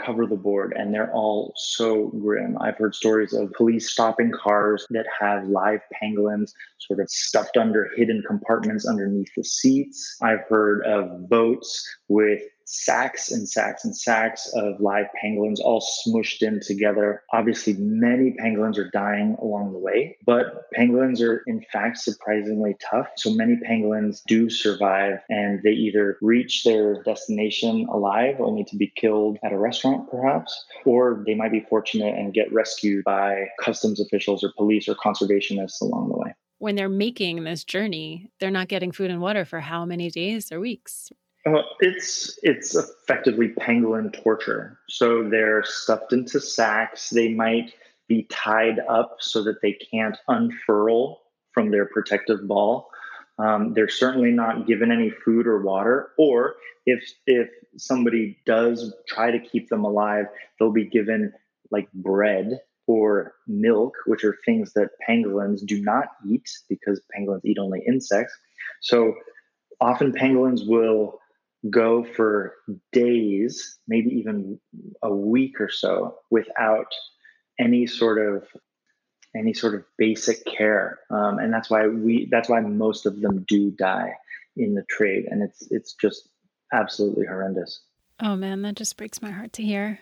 cover 0.00 0.26
the 0.26 0.36
board 0.36 0.74
and 0.76 0.92
they're 0.92 1.12
all 1.12 1.52
so 1.56 2.08
grim. 2.20 2.56
I've 2.60 2.76
heard 2.76 2.94
stories 2.94 3.32
of 3.32 3.52
police 3.52 3.90
stopping 3.90 4.30
cars 4.32 4.86
that 4.90 5.06
have 5.20 5.46
live 5.46 5.80
pangolins 6.02 6.52
sort 6.78 7.00
of 7.00 7.08
stuffed 7.10 7.56
under 7.56 7.90
hidden 7.96 8.22
compartments 8.26 8.86
underneath 8.86 9.30
the 9.36 9.44
seats. 9.44 10.16
I've 10.22 10.42
heard 10.48 10.84
of 10.84 11.28
boats 11.28 11.88
with 12.08 12.42
sacks 12.64 13.30
and 13.30 13.48
sacks 13.48 13.84
and 13.84 13.96
sacks 13.96 14.50
of 14.54 14.80
live 14.80 15.06
pangolins 15.22 15.60
all 15.60 15.80
smushed 15.80 16.42
in 16.42 16.60
together. 16.60 17.22
Obviously, 17.32 17.74
many 17.74 18.32
pangolins 18.32 18.78
are 18.78 18.90
dying 18.90 19.36
along 19.40 19.72
the 19.72 19.78
way, 19.78 20.16
but 20.24 20.70
pangolins 20.76 21.20
are 21.20 21.42
in 21.46 21.64
fact 21.72 21.98
surprisingly 21.98 22.76
tough. 22.90 23.08
So 23.16 23.34
many 23.34 23.56
pangolins 23.56 24.22
do 24.26 24.50
survive 24.50 25.20
and 25.28 25.62
they 25.62 25.70
either 25.70 26.18
reach 26.20 26.64
their 26.64 27.02
destination 27.02 27.86
alive, 27.90 28.36
only 28.40 28.64
to 28.64 28.76
be 28.76 28.92
killed 28.96 29.38
at 29.44 29.52
a 29.52 29.58
restaurant, 29.58 30.10
perhaps, 30.10 30.64
or 30.84 31.22
they 31.26 31.34
might 31.34 31.52
be 31.52 31.66
fortunate 31.68 32.14
and 32.14 32.34
get 32.34 32.52
rescued 32.52 33.04
by 33.04 33.46
customs 33.60 34.00
officials 34.00 34.42
or 34.42 34.52
police 34.56 34.88
or 34.88 34.94
conservationists 34.94 35.80
along 35.80 36.08
the 36.08 36.18
way 36.18 36.34
when 36.58 36.76
they're 36.76 36.88
making 36.88 37.44
this 37.44 37.62
journey, 37.62 38.30
they're 38.40 38.50
not 38.50 38.68
getting 38.68 38.90
food 38.90 39.10
and 39.10 39.20
water 39.20 39.44
for 39.44 39.60
how 39.60 39.84
many 39.84 40.08
days 40.08 40.50
or 40.50 40.60
weeks? 40.60 41.10
Uh, 41.46 41.62
it's 41.80 42.38
it's 42.42 42.74
effectively 42.74 43.48
pangolin 43.48 44.12
torture. 44.22 44.78
So 44.88 45.28
they're 45.28 45.62
stuffed 45.64 46.12
into 46.12 46.40
sacks. 46.40 47.10
They 47.10 47.28
might 47.34 47.72
be 48.08 48.26
tied 48.30 48.78
up 48.88 49.16
so 49.20 49.42
that 49.44 49.60
they 49.62 49.72
can't 49.72 50.16
unfurl 50.28 51.20
from 51.52 51.70
their 51.70 51.86
protective 51.86 52.46
ball. 52.48 52.88
Um, 53.38 53.74
they're 53.74 53.88
certainly 53.88 54.30
not 54.30 54.66
given 54.66 54.90
any 54.90 55.10
food 55.10 55.46
or 55.46 55.60
water. 55.62 56.10
Or 56.16 56.54
if 56.86 57.02
if 57.26 57.48
somebody 57.76 58.38
does 58.46 58.94
try 59.06 59.30
to 59.30 59.38
keep 59.38 59.68
them 59.68 59.84
alive, 59.84 60.26
they'll 60.58 60.72
be 60.72 60.86
given 60.88 61.32
like 61.70 61.92
bread 61.92 62.58
or 62.86 63.34
milk, 63.46 63.94
which 64.06 64.24
are 64.24 64.36
things 64.44 64.72
that 64.74 64.90
pangolins 65.08 65.64
do 65.64 65.82
not 65.82 66.06
eat 66.26 66.48
because 66.68 67.00
pangolins 67.16 67.44
eat 67.44 67.58
only 67.58 67.82
insects. 67.86 68.34
So 68.80 69.14
often 69.80 70.12
pangolins 70.12 70.66
will 70.66 71.18
go 71.70 72.04
for 72.04 72.54
days, 72.92 73.78
maybe 73.88 74.10
even 74.10 74.60
a 75.02 75.14
week 75.14 75.60
or 75.60 75.70
so 75.70 76.16
without 76.30 76.92
any 77.58 77.86
sort 77.86 78.18
of 78.18 78.44
any 79.36 79.52
sort 79.52 79.74
of 79.74 79.84
basic 79.98 80.44
care, 80.44 81.00
um, 81.10 81.38
and 81.38 81.52
that's 81.52 81.68
why 81.68 81.88
we 81.88 82.28
that's 82.30 82.48
why 82.48 82.60
most 82.60 83.06
of 83.06 83.20
them 83.20 83.44
do 83.48 83.70
die 83.72 84.14
in 84.56 84.74
the 84.74 84.84
trade, 84.88 85.26
and 85.28 85.42
it's 85.42 85.66
it's 85.70 85.94
just 85.94 86.28
absolutely 86.72 87.26
horrendous. 87.26 87.80
Oh 88.20 88.36
man, 88.36 88.62
that 88.62 88.76
just 88.76 88.96
breaks 88.96 89.20
my 89.20 89.30
heart 89.30 89.52
to 89.54 89.62
hear. 89.62 89.98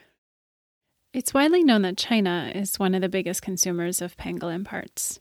It's 1.14 1.34
widely 1.34 1.62
known 1.62 1.82
that 1.82 1.98
China 1.98 2.50
is 2.54 2.78
one 2.78 2.94
of 2.94 3.02
the 3.02 3.08
biggest 3.08 3.42
consumers 3.42 4.00
of 4.00 4.16
pangolin 4.16 4.64
parts. 4.64 5.20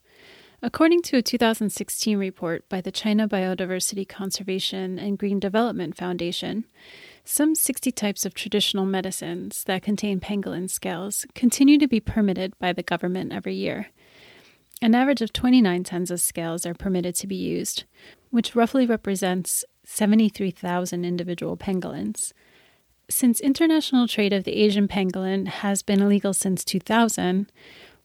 According 0.63 1.01
to 1.03 1.18
a 1.18 1.24
2016 1.24 2.20
report 2.20 2.70
by 2.70 2.82
the 2.82 2.91
China 2.91 3.27
Biodiversity 3.27 4.08
Conservation 4.08 5.00
and 5.00 5.18
Green 5.18 5.39
Development 5.39 5.98
Foundation, 5.98 6.65
some 7.24 7.56
60 7.56 7.91
types 7.91 8.27
of 8.27 8.36
traditional 8.36 8.86
medicines 8.86 9.63
that 9.63 9.82
contain 9.82 10.20
pangolin 10.20 10.70
scales 10.70 11.25
continue 11.34 11.80
to 11.80 11.88
be 11.88 12.00
permitted 12.00 12.53
by 12.60 12.74
the 12.74 12.84
government 12.84 13.34
every 13.34 13.56
year. 13.56 13.88
An 14.84 14.94
average 14.94 15.24
of 15.24 15.34
29 15.34 15.84
tons 15.84 16.12
of 16.12 16.22
scales 16.22 16.63
are 16.68 16.75
permitted 16.75 17.15
to 17.15 17.27
be 17.27 17.36
used, 17.36 17.86
which 18.30 18.56
roughly 18.56 18.86
represents 18.86 19.65
73,000 19.86 21.03
individual 21.03 21.58
pangolins. 21.58 22.34
Since 23.10 23.41
international 23.41 24.08
trade 24.08 24.32
of 24.32 24.44
the 24.44 24.53
Asian 24.58 24.88
pangolin 24.88 25.48
has 25.48 25.82
been 25.82 26.03
illegal 26.03 26.36
since 26.36 26.63
2000, 26.63 27.51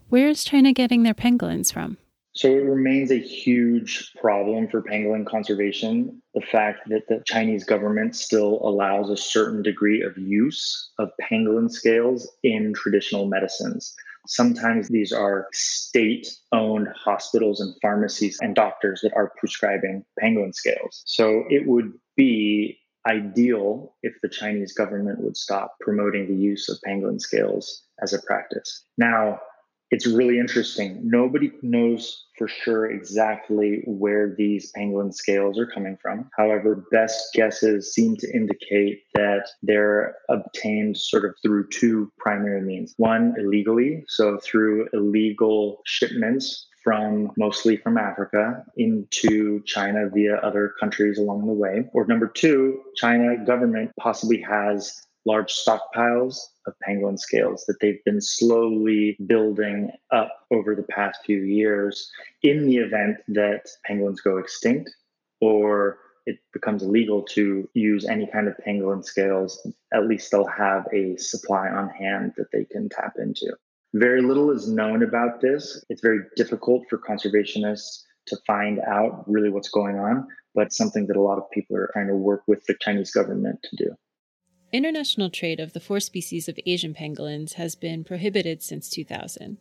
where 0.08 0.28
is 0.28 0.42
China 0.42 0.72
getting 0.72 1.02
their 1.02 1.12
pangolins 1.12 1.70
from? 1.70 1.98
So 2.36 2.48
it 2.48 2.64
remains 2.64 3.10
a 3.10 3.18
huge 3.18 4.12
problem 4.20 4.68
for 4.68 4.82
pangolin 4.82 5.24
conservation. 5.24 6.20
The 6.34 6.42
fact 6.42 6.80
that 6.90 7.08
the 7.08 7.22
Chinese 7.24 7.64
government 7.64 8.14
still 8.14 8.60
allows 8.62 9.08
a 9.08 9.16
certain 9.16 9.62
degree 9.62 10.02
of 10.02 10.18
use 10.18 10.90
of 10.98 11.08
pangolin 11.18 11.70
scales 11.70 12.30
in 12.42 12.74
traditional 12.74 13.26
medicines. 13.26 13.94
Sometimes 14.28 14.88
these 14.88 15.12
are 15.12 15.46
state 15.54 16.28
owned 16.52 16.88
hospitals 16.94 17.62
and 17.62 17.74
pharmacies 17.80 18.36
and 18.42 18.54
doctors 18.54 19.00
that 19.02 19.14
are 19.14 19.32
prescribing 19.38 20.04
pangolin 20.22 20.54
scales. 20.54 21.02
So 21.06 21.44
it 21.48 21.66
would 21.66 21.90
be 22.16 22.78
ideal 23.06 23.94
if 24.02 24.12
the 24.22 24.28
Chinese 24.28 24.74
government 24.74 25.22
would 25.22 25.38
stop 25.38 25.76
promoting 25.80 26.28
the 26.28 26.34
use 26.34 26.68
of 26.68 26.76
pangolin 26.86 27.18
scales 27.18 27.84
as 28.02 28.12
a 28.12 28.20
practice. 28.22 28.84
Now, 28.98 29.40
it's 29.90 30.06
really 30.06 30.38
interesting. 30.38 31.00
Nobody 31.04 31.52
knows 31.62 32.26
for 32.36 32.48
sure 32.48 32.90
exactly 32.90 33.82
where 33.86 34.34
these 34.36 34.72
pangolin 34.76 35.14
scales 35.14 35.58
are 35.58 35.66
coming 35.66 35.96
from. 36.02 36.28
However, 36.36 36.86
best 36.90 37.32
guesses 37.34 37.94
seem 37.94 38.16
to 38.16 38.30
indicate 38.34 39.04
that 39.14 39.48
they're 39.62 40.16
obtained 40.28 40.96
sort 40.96 41.24
of 41.24 41.34
through 41.42 41.68
two 41.68 42.12
primary 42.18 42.62
means. 42.62 42.94
One, 42.96 43.34
illegally, 43.38 44.04
so 44.08 44.38
through 44.38 44.88
illegal 44.92 45.80
shipments 45.86 46.66
from 46.82 47.32
mostly 47.36 47.76
from 47.76 47.98
Africa 47.98 48.64
into 48.76 49.60
China 49.64 50.08
via 50.08 50.36
other 50.36 50.72
countries 50.78 51.18
along 51.18 51.44
the 51.46 51.52
way. 51.52 51.84
Or 51.92 52.06
number 52.06 52.28
two, 52.28 52.80
China 52.94 53.44
government 53.44 53.90
possibly 53.98 54.40
has 54.42 55.06
large 55.26 55.52
stockpiles 55.52 56.38
of 56.66 56.74
pangolin 56.88 57.18
scales 57.18 57.64
that 57.66 57.76
they've 57.80 58.02
been 58.04 58.20
slowly 58.20 59.16
building 59.26 59.90
up 60.12 60.30
over 60.52 60.74
the 60.74 60.84
past 60.84 61.18
few 61.26 61.42
years 61.42 62.10
in 62.42 62.66
the 62.66 62.76
event 62.76 63.16
that 63.28 63.66
pangolins 63.88 64.22
go 64.22 64.38
extinct 64.38 64.90
or 65.40 65.98
it 66.26 66.38
becomes 66.52 66.82
illegal 66.82 67.22
to 67.22 67.68
use 67.74 68.04
any 68.04 68.26
kind 68.26 68.48
of 68.48 68.54
pangolin 68.66 69.04
scales, 69.04 69.64
at 69.94 70.06
least 70.06 70.30
they'll 70.30 70.46
have 70.46 70.84
a 70.92 71.16
supply 71.16 71.68
on 71.68 71.88
hand 71.88 72.32
that 72.36 72.50
they 72.52 72.64
can 72.64 72.88
tap 72.88 73.14
into. 73.18 73.54
Very 73.94 74.20
little 74.20 74.50
is 74.50 74.68
known 74.68 75.02
about 75.02 75.40
this. 75.40 75.84
It's 75.88 76.02
very 76.02 76.20
difficult 76.36 76.82
for 76.90 76.98
conservationists 76.98 78.02
to 78.26 78.36
find 78.44 78.80
out 78.80 79.24
really 79.28 79.50
what's 79.50 79.68
going 79.68 79.98
on, 79.98 80.26
but 80.54 80.72
something 80.72 81.06
that 81.06 81.16
a 81.16 81.22
lot 81.22 81.38
of 81.38 81.48
people 81.52 81.76
are 81.76 81.90
trying 81.92 82.08
to 82.08 82.16
work 82.16 82.42
with 82.48 82.64
the 82.66 82.74
Chinese 82.80 83.12
government 83.12 83.60
to 83.62 83.76
do. 83.76 83.96
International 84.76 85.30
trade 85.30 85.58
of 85.58 85.72
the 85.72 85.80
four 85.80 86.00
species 86.00 86.48
of 86.48 86.58
Asian 86.66 86.92
pangolins 86.92 87.54
has 87.54 87.74
been 87.74 88.04
prohibited 88.04 88.62
since 88.62 88.90
2000. 88.90 89.56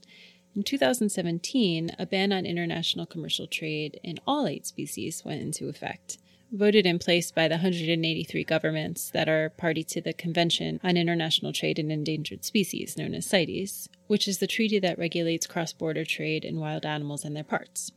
In 0.55 0.63
2017, 0.63 1.91
a 1.97 2.05
ban 2.05 2.33
on 2.33 2.45
international 2.45 3.05
commercial 3.05 3.47
trade 3.47 3.99
in 4.03 4.19
all 4.27 4.45
eight 4.45 4.67
species 4.67 5.23
went 5.23 5.41
into 5.41 5.69
effect 5.69 6.17
voted 6.51 6.85
in 6.85 6.99
place 6.99 7.31
by 7.31 7.47
the 7.47 7.55
183 7.55 8.43
governments 8.43 9.09
that 9.11 9.27
are 9.27 9.49
party 9.49 9.83
to 9.83 10.01
the 10.01 10.13
Convention 10.13 10.79
on 10.83 10.97
International 10.97 11.51
Trade 11.51 11.79
in 11.79 11.91
Endangered 11.91 12.45
Species, 12.45 12.97
known 12.97 13.13
as 13.13 13.25
CITES, 13.25 13.89
which 14.07 14.27
is 14.27 14.37
the 14.37 14.47
treaty 14.47 14.79
that 14.79 14.97
regulates 14.97 15.47
cross 15.47 15.73
border 15.73 16.05
trade 16.05 16.45
in 16.45 16.59
wild 16.59 16.85
animals 16.85 17.25
and 17.25 17.35
their 17.35 17.43
parts. 17.43 17.91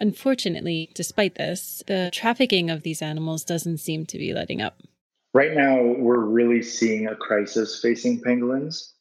Unfortunately, 0.00 0.90
despite 0.94 1.34
this, 1.34 1.82
the 1.86 2.10
trafficking 2.12 2.70
of 2.70 2.82
these 2.82 3.02
animals 3.02 3.44
doesn't 3.44 3.78
seem 3.78 4.06
to 4.06 4.18
be 4.18 4.32
letting 4.32 4.62
up. 4.62 4.82
Right 5.38 5.54
now, 5.54 5.80
we're 5.80 6.24
really 6.24 6.64
seeing 6.64 7.06
a 7.06 7.14
crisis 7.14 7.80
facing 7.80 8.20
pangolins. 8.22 8.94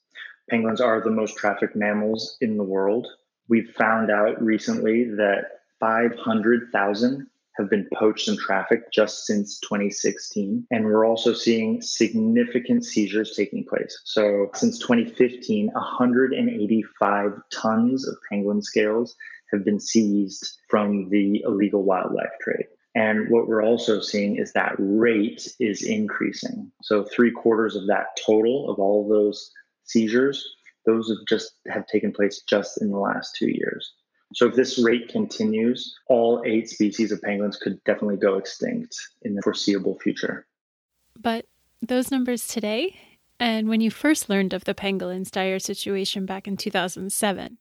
Penguins 0.52 0.80
are 0.80 1.02
the 1.04 1.10
most 1.10 1.36
trafficked 1.36 1.76
mammals 1.76 2.38
in 2.42 2.58
the 2.58 2.64
world. 2.64 3.08
We've 3.50 3.74
found 3.76 4.12
out 4.12 4.40
recently 4.40 5.06
that 5.16 5.46
500,000 5.80 7.26
have 7.58 7.70
been 7.72 7.90
poached 7.92 8.28
and 8.28 8.38
trafficked 8.38 8.94
just 8.94 9.26
since 9.26 9.60
2016. 9.62 10.68
And 10.70 10.86
we're 10.86 11.08
also 11.08 11.34
seeing 11.34 11.82
significant 11.82 12.86
seizures 12.86 13.34
taking 13.36 13.66
place. 13.66 14.00
So 14.06 14.52
since 14.54 14.78
2015, 14.78 15.72
185 15.74 17.32
tons 17.52 18.08
of 18.08 18.16
pangolin 18.32 18.64
scales 18.64 19.16
have 19.52 19.66
been 19.66 19.80
seized 19.80 20.60
from 20.70 21.10
the 21.10 21.42
illegal 21.48 21.82
wildlife 21.82 22.38
trade. 22.42 22.68
And 22.98 23.30
what 23.30 23.48
we're 23.48 23.64
also 23.64 24.02
seeing 24.02 24.38
is 24.38 24.54
that 24.54 24.74
rate 24.80 25.48
is 25.60 25.84
increasing. 25.84 26.72
So 26.82 27.04
three 27.04 27.30
quarters 27.30 27.76
of 27.76 27.86
that 27.86 28.18
total 28.26 28.72
of 28.72 28.80
all 28.80 29.04
of 29.04 29.10
those 29.10 29.52
seizures, 29.84 30.44
those 30.88 31.08
have 31.10 31.24
just 31.30 31.52
have 31.68 31.86
taken 31.86 32.12
place 32.12 32.42
just 32.50 32.82
in 32.82 32.90
the 32.90 32.98
last 32.98 33.36
two 33.36 33.52
years. 33.52 33.94
So 34.34 34.48
if 34.48 34.56
this 34.56 34.80
rate 34.80 35.10
continues, 35.10 35.96
all 36.08 36.42
eight 36.44 36.70
species 36.70 37.12
of 37.12 37.22
pangolins 37.22 37.60
could 37.60 37.84
definitely 37.84 38.18
go 38.18 38.36
extinct 38.36 38.98
in 39.22 39.36
the 39.36 39.44
foreseeable 39.44 40.00
future. 40.00 40.48
But 41.16 41.46
those 41.84 42.10
numbers 42.10 42.48
today, 42.48 43.00
and 43.40 43.70
when 43.70 43.80
you 43.80 43.92
first 43.92 44.28
learned 44.28 44.54
of 44.54 44.64
the 44.64 44.74
pangolin's 44.74 45.30
dire 45.30 45.60
situation 45.60 46.26
back 46.26 46.48
in 46.48 46.58
2007, 46.58 47.60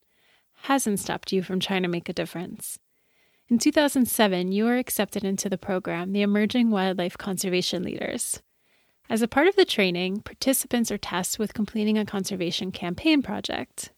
hasn't 0.63 0.99
stopped 0.99 1.31
you 1.31 1.43
from 1.43 1.61
trying 1.61 1.83
to 1.83 1.89
make 1.89 2.09
a 2.09 2.15
difference. 2.15 2.79
In 3.49 3.59
2007, 3.59 4.51
you 4.51 4.65
were 4.65 4.77
accepted 4.77 5.23
into 5.23 5.49
the 5.49 5.57
program, 5.57 6.13
the 6.13 6.23
Emerging 6.23 6.69
Wildlife 6.69 7.17
Conservation 7.17 7.85
Leaders. 7.85 8.43
As 9.09 9.23
a 9.23 9.29
part 9.29 9.47
of 9.47 9.55
the 9.55 9.65
training, 9.65 10.23
participants 10.23 10.91
are 10.91 10.99
tasked 10.99 11.39
with 11.39 11.55
completing 11.55 11.97
a 11.97 12.05
conservation 12.05 12.73
campaign 12.73 13.23
project. 13.23 13.93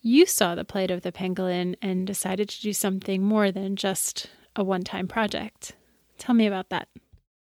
You 0.00 0.26
saw 0.26 0.56
the 0.56 0.64
plight 0.64 0.90
of 0.90 1.02
the 1.02 1.12
pangolin 1.12 1.76
and 1.80 2.04
decided 2.08 2.48
to 2.48 2.60
do 2.60 2.72
something 2.72 3.22
more 3.22 3.52
than 3.52 3.76
just 3.76 4.28
a 4.56 4.64
one 4.64 4.82
time 4.82 5.06
project. 5.06 5.76
Tell 6.18 6.34
me 6.34 6.48
about 6.48 6.70
that. 6.70 6.88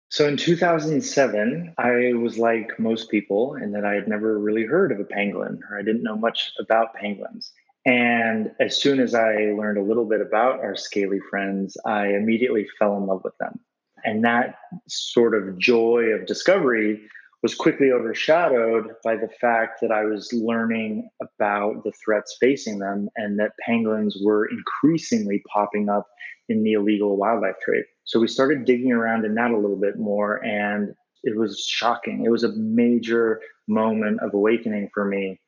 So 0.09 0.27
in 0.27 0.37
2007, 0.37 1.75
I 1.77 2.13
was 2.15 2.39
like 2.39 2.79
most 2.79 3.11
people 3.11 3.53
in 3.53 3.73
that 3.73 3.85
I 3.85 3.93
had 3.93 4.07
never 4.07 4.39
really 4.39 4.65
heard 4.65 4.91
of 4.91 4.99
a 4.99 5.03
pangolin 5.03 5.59
or 5.69 5.77
I 5.77 5.83
didn't 5.83 6.01
know 6.01 6.17
much 6.17 6.53
about 6.59 6.95
pangolins. 6.95 7.51
And 7.87 8.51
as 8.59 8.81
soon 8.81 8.99
as 8.99 9.15
I 9.15 9.53
learned 9.57 9.77
a 9.77 9.83
little 9.83 10.03
bit 10.03 10.19
about 10.19 10.59
our 10.59 10.75
scaly 10.75 11.19
friends, 11.29 11.77
I 11.85 12.07
immediately 12.07 12.67
fell 12.77 12.97
in 12.97 13.05
love 13.05 13.21
with 13.23 13.37
them. 13.39 13.61
And 14.03 14.25
that 14.25 14.55
sort 14.89 15.33
of 15.33 15.57
joy 15.57 16.09
of 16.13 16.27
discovery 16.27 17.01
was 17.41 17.55
quickly 17.55 17.91
overshadowed 17.91 18.87
by 19.05 19.15
the 19.15 19.29
fact 19.39 19.79
that 19.81 19.91
I 19.91 20.03
was 20.03 20.33
learning 20.33 21.07
about 21.21 21.85
the 21.85 21.93
threats 22.03 22.35
facing 22.41 22.79
them 22.79 23.07
and 23.15 23.39
that 23.39 23.53
pangolins 23.65 24.15
were 24.21 24.49
increasingly 24.49 25.41
popping 25.53 25.87
up 25.87 26.07
in 26.49 26.63
the 26.63 26.73
illegal 26.73 27.15
wildlife 27.15 27.55
trade. 27.63 27.85
So 28.03 28.19
we 28.19 28.27
started 28.27 28.65
digging 28.65 28.91
around 28.91 29.23
in 29.23 29.33
that 29.35 29.51
a 29.51 29.57
little 29.57 29.79
bit 29.79 29.97
more, 29.97 30.43
and 30.43 30.93
it 31.23 31.37
was 31.37 31.63
shocking. 31.65 32.25
It 32.25 32.31
was 32.31 32.43
a 32.43 32.53
major 32.53 33.39
moment 33.67 34.19
of 34.21 34.33
awakening 34.33 34.89
for 34.93 35.05
me 35.05 35.39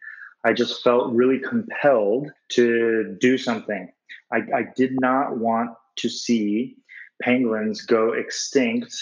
I 0.45 0.53
just 0.53 0.83
felt 0.83 1.13
really 1.13 1.39
compelled 1.39 2.31
to 2.49 3.17
do 3.19 3.37
something. 3.37 3.91
I, 4.31 4.37
I 4.55 4.63
did 4.75 4.99
not 4.99 5.37
want 5.37 5.71
to 5.97 6.09
see 6.09 6.77
pangolins 7.23 7.85
go 7.85 8.13
extinct 8.13 8.95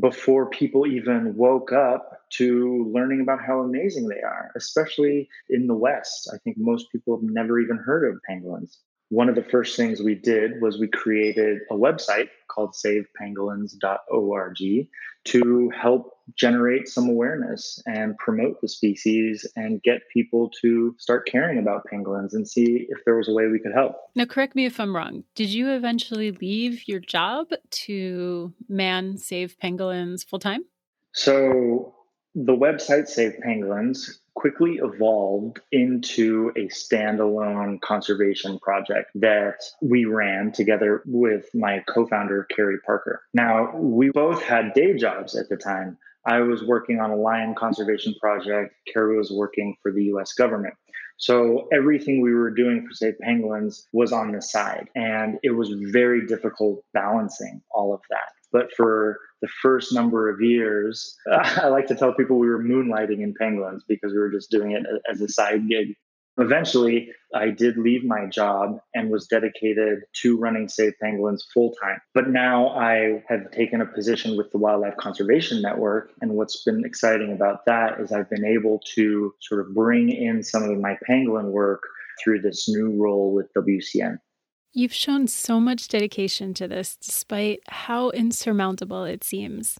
before 0.00 0.50
people 0.50 0.86
even 0.86 1.36
woke 1.36 1.72
up 1.72 2.22
to 2.30 2.90
learning 2.92 3.20
about 3.20 3.44
how 3.44 3.60
amazing 3.60 4.08
they 4.08 4.20
are, 4.20 4.50
especially 4.56 5.28
in 5.50 5.66
the 5.66 5.74
West. 5.74 6.30
I 6.32 6.38
think 6.38 6.56
most 6.58 6.90
people 6.90 7.16
have 7.16 7.22
never 7.22 7.60
even 7.60 7.76
heard 7.76 8.08
of 8.08 8.20
pangolins. 8.28 8.78
One 9.12 9.28
of 9.28 9.34
the 9.34 9.42
first 9.42 9.76
things 9.76 10.00
we 10.00 10.14
did 10.14 10.62
was 10.62 10.78
we 10.78 10.88
created 10.88 11.58
a 11.70 11.74
website 11.74 12.30
called 12.48 12.72
savepangolins.org 12.72 14.88
to 15.24 15.70
help 15.78 16.16
generate 16.34 16.88
some 16.88 17.10
awareness 17.10 17.78
and 17.84 18.16
promote 18.16 18.62
the 18.62 18.68
species 18.68 19.46
and 19.54 19.82
get 19.82 20.08
people 20.10 20.50
to 20.62 20.96
start 20.98 21.28
caring 21.30 21.58
about 21.58 21.84
pangolins 21.92 22.32
and 22.32 22.48
see 22.48 22.86
if 22.88 23.04
there 23.04 23.14
was 23.14 23.28
a 23.28 23.34
way 23.34 23.48
we 23.48 23.58
could 23.58 23.74
help. 23.74 23.96
Now, 24.14 24.24
correct 24.24 24.56
me 24.56 24.64
if 24.64 24.80
I'm 24.80 24.96
wrong. 24.96 25.24
Did 25.34 25.50
you 25.50 25.72
eventually 25.72 26.32
leave 26.32 26.88
your 26.88 27.00
job 27.00 27.48
to 27.70 28.54
man 28.66 29.18
Save 29.18 29.58
Pangolins 29.62 30.26
full 30.26 30.38
time? 30.38 30.64
So, 31.12 31.94
the 32.34 32.56
website 32.56 33.08
Save 33.08 33.34
Pangolins 33.46 34.20
quickly 34.34 34.80
evolved 34.82 35.60
into 35.70 36.52
a 36.56 36.68
standalone 36.68 37.80
conservation 37.80 38.58
project 38.58 39.10
that 39.14 39.62
we 39.80 40.04
ran 40.04 40.52
together 40.52 41.02
with 41.06 41.46
my 41.54 41.82
co 41.88 42.06
founder, 42.06 42.46
Carrie 42.54 42.80
Parker. 42.84 43.22
Now, 43.34 43.76
we 43.76 44.10
both 44.10 44.42
had 44.42 44.74
day 44.74 44.94
jobs 44.94 45.36
at 45.36 45.48
the 45.48 45.56
time. 45.56 45.98
I 46.24 46.40
was 46.40 46.64
working 46.64 47.00
on 47.00 47.10
a 47.10 47.16
lion 47.16 47.54
conservation 47.54 48.14
project, 48.20 48.74
Carrie 48.92 49.16
was 49.16 49.30
working 49.30 49.76
for 49.82 49.92
the 49.92 50.04
US 50.04 50.32
government. 50.32 50.74
So 51.18 51.68
everything 51.72 52.20
we 52.20 52.34
were 52.34 52.50
doing 52.50 52.86
for 52.86 52.94
Save 52.94 53.14
Pangolins 53.24 53.86
was 53.92 54.12
on 54.12 54.32
the 54.32 54.42
side. 54.42 54.88
And 54.94 55.38
it 55.42 55.50
was 55.50 55.70
very 55.70 56.26
difficult 56.26 56.84
balancing 56.94 57.62
all 57.70 57.94
of 57.94 58.00
that. 58.10 58.32
But 58.52 58.72
for 58.76 59.18
the 59.40 59.48
first 59.60 59.92
number 59.92 60.28
of 60.28 60.40
years, 60.40 61.16
I 61.32 61.68
like 61.68 61.86
to 61.88 61.94
tell 61.94 62.14
people 62.14 62.38
we 62.38 62.48
were 62.48 62.62
moonlighting 62.62 63.22
in 63.22 63.34
Pangolins 63.40 63.80
because 63.88 64.12
we 64.12 64.18
were 64.18 64.30
just 64.30 64.50
doing 64.50 64.72
it 64.72 64.84
as 65.10 65.20
a 65.20 65.28
side 65.28 65.68
gig. 65.68 65.94
Eventually, 66.38 67.10
I 67.34 67.50
did 67.50 67.76
leave 67.76 68.04
my 68.04 68.24
job 68.26 68.78
and 68.94 69.10
was 69.10 69.26
dedicated 69.26 69.98
to 70.22 70.38
running 70.38 70.66
Save 70.66 70.94
Pangolins 71.02 71.42
full 71.52 71.74
time. 71.82 71.98
But 72.14 72.30
now 72.30 72.68
I 72.68 73.22
have 73.28 73.50
taken 73.50 73.82
a 73.82 73.86
position 73.86 74.36
with 74.38 74.50
the 74.50 74.56
Wildlife 74.56 74.96
Conservation 74.96 75.60
Network. 75.60 76.10
And 76.22 76.32
what's 76.32 76.64
been 76.64 76.84
exciting 76.86 77.32
about 77.32 77.66
that 77.66 78.00
is 78.00 78.12
I've 78.12 78.30
been 78.30 78.46
able 78.46 78.80
to 78.94 79.34
sort 79.40 79.60
of 79.60 79.74
bring 79.74 80.08
in 80.08 80.42
some 80.42 80.62
of 80.62 80.78
my 80.78 80.96
pangolin 81.06 81.50
work 81.50 81.82
through 82.22 82.40
this 82.40 82.66
new 82.66 82.96
role 82.96 83.34
with 83.34 83.52
WCN. 83.54 84.18
You've 84.74 84.94
shown 84.94 85.26
so 85.26 85.60
much 85.60 85.88
dedication 85.88 86.54
to 86.54 86.66
this 86.66 86.96
despite 86.96 87.60
how 87.68 88.08
insurmountable 88.08 89.04
it 89.04 89.22
seems. 89.22 89.78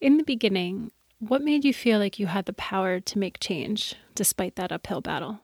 In 0.00 0.16
the 0.16 0.24
beginning, 0.24 0.90
what 1.20 1.42
made 1.42 1.64
you 1.64 1.72
feel 1.72 2.00
like 2.00 2.18
you 2.18 2.26
had 2.26 2.46
the 2.46 2.52
power 2.52 2.98
to 2.98 3.18
make 3.20 3.38
change 3.38 3.94
despite 4.16 4.56
that 4.56 4.72
uphill 4.72 5.00
battle? 5.00 5.42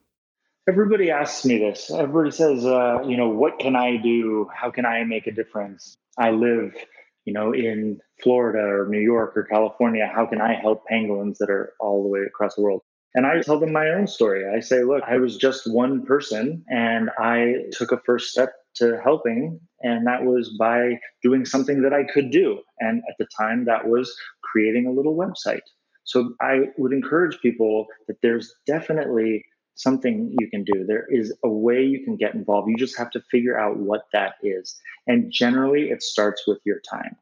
Everybody 0.69 1.13
asks 1.13 1.45
me 1.45 1.59
this. 1.59 1.93
Everybody 1.93 2.33
says, 2.33 2.67
uh, 2.67 3.05
you 3.07 3.17
know, 3.17 3.29
what 3.29 3.61
can 3.61 3.77
I 3.77 3.99
do? 3.99 4.51
How 4.53 4.73
can 4.73 4.85
I 4.85 5.05
make 5.05 5.29
a 5.29 5.33
difference? 5.33 5.97
I 6.19 6.33
live, 6.33 6.75
you 7.25 7.33
know, 7.33 7.53
in 7.55 8.01
Florida 8.21 8.65
or 8.65 8.89
New 8.89 9.01
York 9.01 9.37
or 9.37 9.45
California. 9.45 10.11
How 10.13 10.27
can 10.27 10.41
I 10.41 10.55
help 10.55 10.83
pangolins 10.91 11.39
that 11.39 11.51
are 11.51 11.73
all 11.79 12.03
the 12.03 12.09
way 12.09 12.23
across 12.27 12.57
the 12.57 12.63
world? 12.63 12.83
And 13.15 13.27
I 13.27 13.43
tell 13.43 13.61
them 13.61 13.73
my 13.73 13.91
own 13.91 14.09
story. 14.09 14.45
I 14.53 14.59
say, 14.59 14.83
look, 14.83 15.05
I 15.07 15.19
was 15.19 15.37
just 15.37 15.73
one 15.73 16.05
person 16.05 16.65
and 16.69 17.11
I 17.17 17.67
took 17.73 17.93
a 17.93 17.99
first 17.99 18.31
step 18.31 18.53
to 18.77 19.01
helping. 19.03 19.61
And 19.81 20.07
that 20.07 20.25
was 20.25 20.55
by 20.59 20.99
doing 21.23 21.45
something 21.45 21.83
that 21.83 21.93
I 21.93 22.05
could 22.05 22.31
do. 22.31 22.61
And 22.79 23.03
at 23.09 23.17
the 23.19 23.27
time, 23.39 23.65
that 23.67 23.89
was 23.89 24.15
creating 24.43 24.87
a 24.87 24.93
little 24.93 25.17
website. 25.17 25.63
So 26.05 26.35
I 26.41 26.67
would 26.79 26.93
encourage 26.93 27.41
people 27.41 27.87
that 28.09 28.17
there's 28.23 28.53
definitely 28.67 29.45
something 29.75 30.35
you 30.39 30.49
can 30.51 30.65
do. 30.65 30.85
There 30.87 31.07
is 31.11 31.35
a 31.45 31.49
way 31.49 31.83
you 31.83 32.05
can 32.05 32.17
get 32.17 32.35
involved. 32.35 32.69
You 32.69 32.77
just 32.77 32.99
have 32.99 33.11
to 33.13 33.23
figure 33.31 33.59
out 33.59 33.79
what 33.79 34.03
that 34.13 34.35
is. 34.43 34.77
And 35.07 35.33
generally, 35.33 35.91
it 35.91 36.03
starts 36.03 36.47
with 36.47 36.59
your 36.65 36.81
time. 36.81 37.17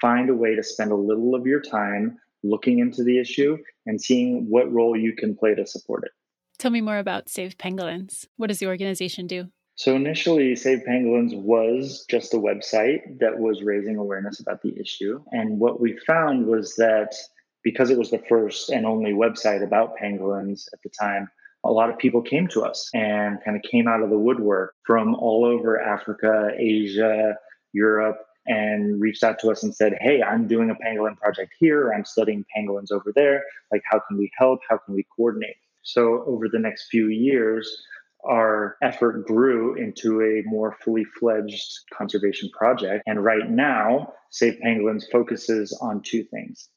Find 0.00 0.30
a 0.30 0.34
way 0.34 0.54
to 0.54 0.62
spend 0.62 0.92
a 0.92 0.96
little 0.96 1.34
of 1.34 1.46
your 1.46 1.60
time 1.60 2.18
looking 2.42 2.78
into 2.78 3.02
the 3.02 3.18
issue 3.18 3.56
and 3.86 4.00
seeing 4.00 4.46
what 4.48 4.72
role 4.72 4.96
you 4.96 5.14
can 5.16 5.36
play 5.36 5.54
to 5.54 5.66
support 5.66 6.04
it. 6.04 6.12
Tell 6.58 6.70
me 6.70 6.80
more 6.80 6.98
about 6.98 7.28
Save 7.28 7.58
Pangolins. 7.58 8.26
What 8.36 8.48
does 8.48 8.58
the 8.60 8.66
organization 8.66 9.26
do? 9.26 9.48
So 9.76 9.94
initially, 9.94 10.56
Save 10.56 10.84
Pangolins 10.88 11.38
was 11.38 12.06
just 12.08 12.32
a 12.32 12.38
website 12.38 13.18
that 13.20 13.38
was 13.38 13.62
raising 13.62 13.96
awareness 13.96 14.40
about 14.40 14.62
the 14.62 14.74
issue. 14.80 15.22
And 15.32 15.60
what 15.60 15.80
we 15.80 15.98
found 16.06 16.46
was 16.46 16.74
that 16.76 17.14
because 17.62 17.90
it 17.90 17.98
was 17.98 18.10
the 18.10 18.22
first 18.26 18.70
and 18.70 18.86
only 18.86 19.12
website 19.12 19.62
about 19.62 19.98
pangolins 20.02 20.66
at 20.72 20.80
the 20.82 20.88
time, 20.88 21.28
a 21.62 21.70
lot 21.70 21.90
of 21.90 21.98
people 21.98 22.22
came 22.22 22.48
to 22.48 22.62
us 22.62 22.88
and 22.94 23.38
kind 23.44 23.54
of 23.56 23.62
came 23.70 23.86
out 23.86 24.02
of 24.02 24.08
the 24.08 24.18
woodwork 24.18 24.74
from 24.86 25.14
all 25.16 25.44
over 25.44 25.78
Africa, 25.78 26.52
Asia, 26.56 27.36
Europe, 27.72 28.16
and 28.46 28.98
reached 28.98 29.24
out 29.24 29.38
to 29.40 29.50
us 29.50 29.62
and 29.62 29.74
said, 29.74 29.98
Hey, 30.00 30.22
I'm 30.22 30.46
doing 30.46 30.70
a 30.70 30.74
pangolin 30.74 31.18
project 31.18 31.52
here. 31.58 31.92
I'm 31.92 32.04
studying 32.06 32.46
pangolins 32.56 32.92
over 32.92 33.12
there. 33.14 33.42
Like, 33.70 33.82
how 33.84 34.00
can 34.08 34.16
we 34.16 34.30
help? 34.38 34.60
How 34.70 34.78
can 34.78 34.94
we 34.94 35.04
coordinate? 35.14 35.56
So, 35.82 36.24
over 36.26 36.48
the 36.48 36.58
next 36.58 36.88
few 36.88 37.08
years, 37.08 37.68
our 38.28 38.76
effort 38.82 39.26
grew 39.26 39.74
into 39.74 40.20
a 40.20 40.42
more 40.44 40.76
fully 40.84 41.04
fledged 41.18 41.72
conservation 41.92 42.50
project. 42.50 43.02
And 43.06 43.24
right 43.24 43.48
now, 43.48 44.12
Save 44.30 44.58
Pangolins 44.64 45.04
focuses 45.10 45.76
on 45.80 46.02
two 46.02 46.24
things. 46.24 46.68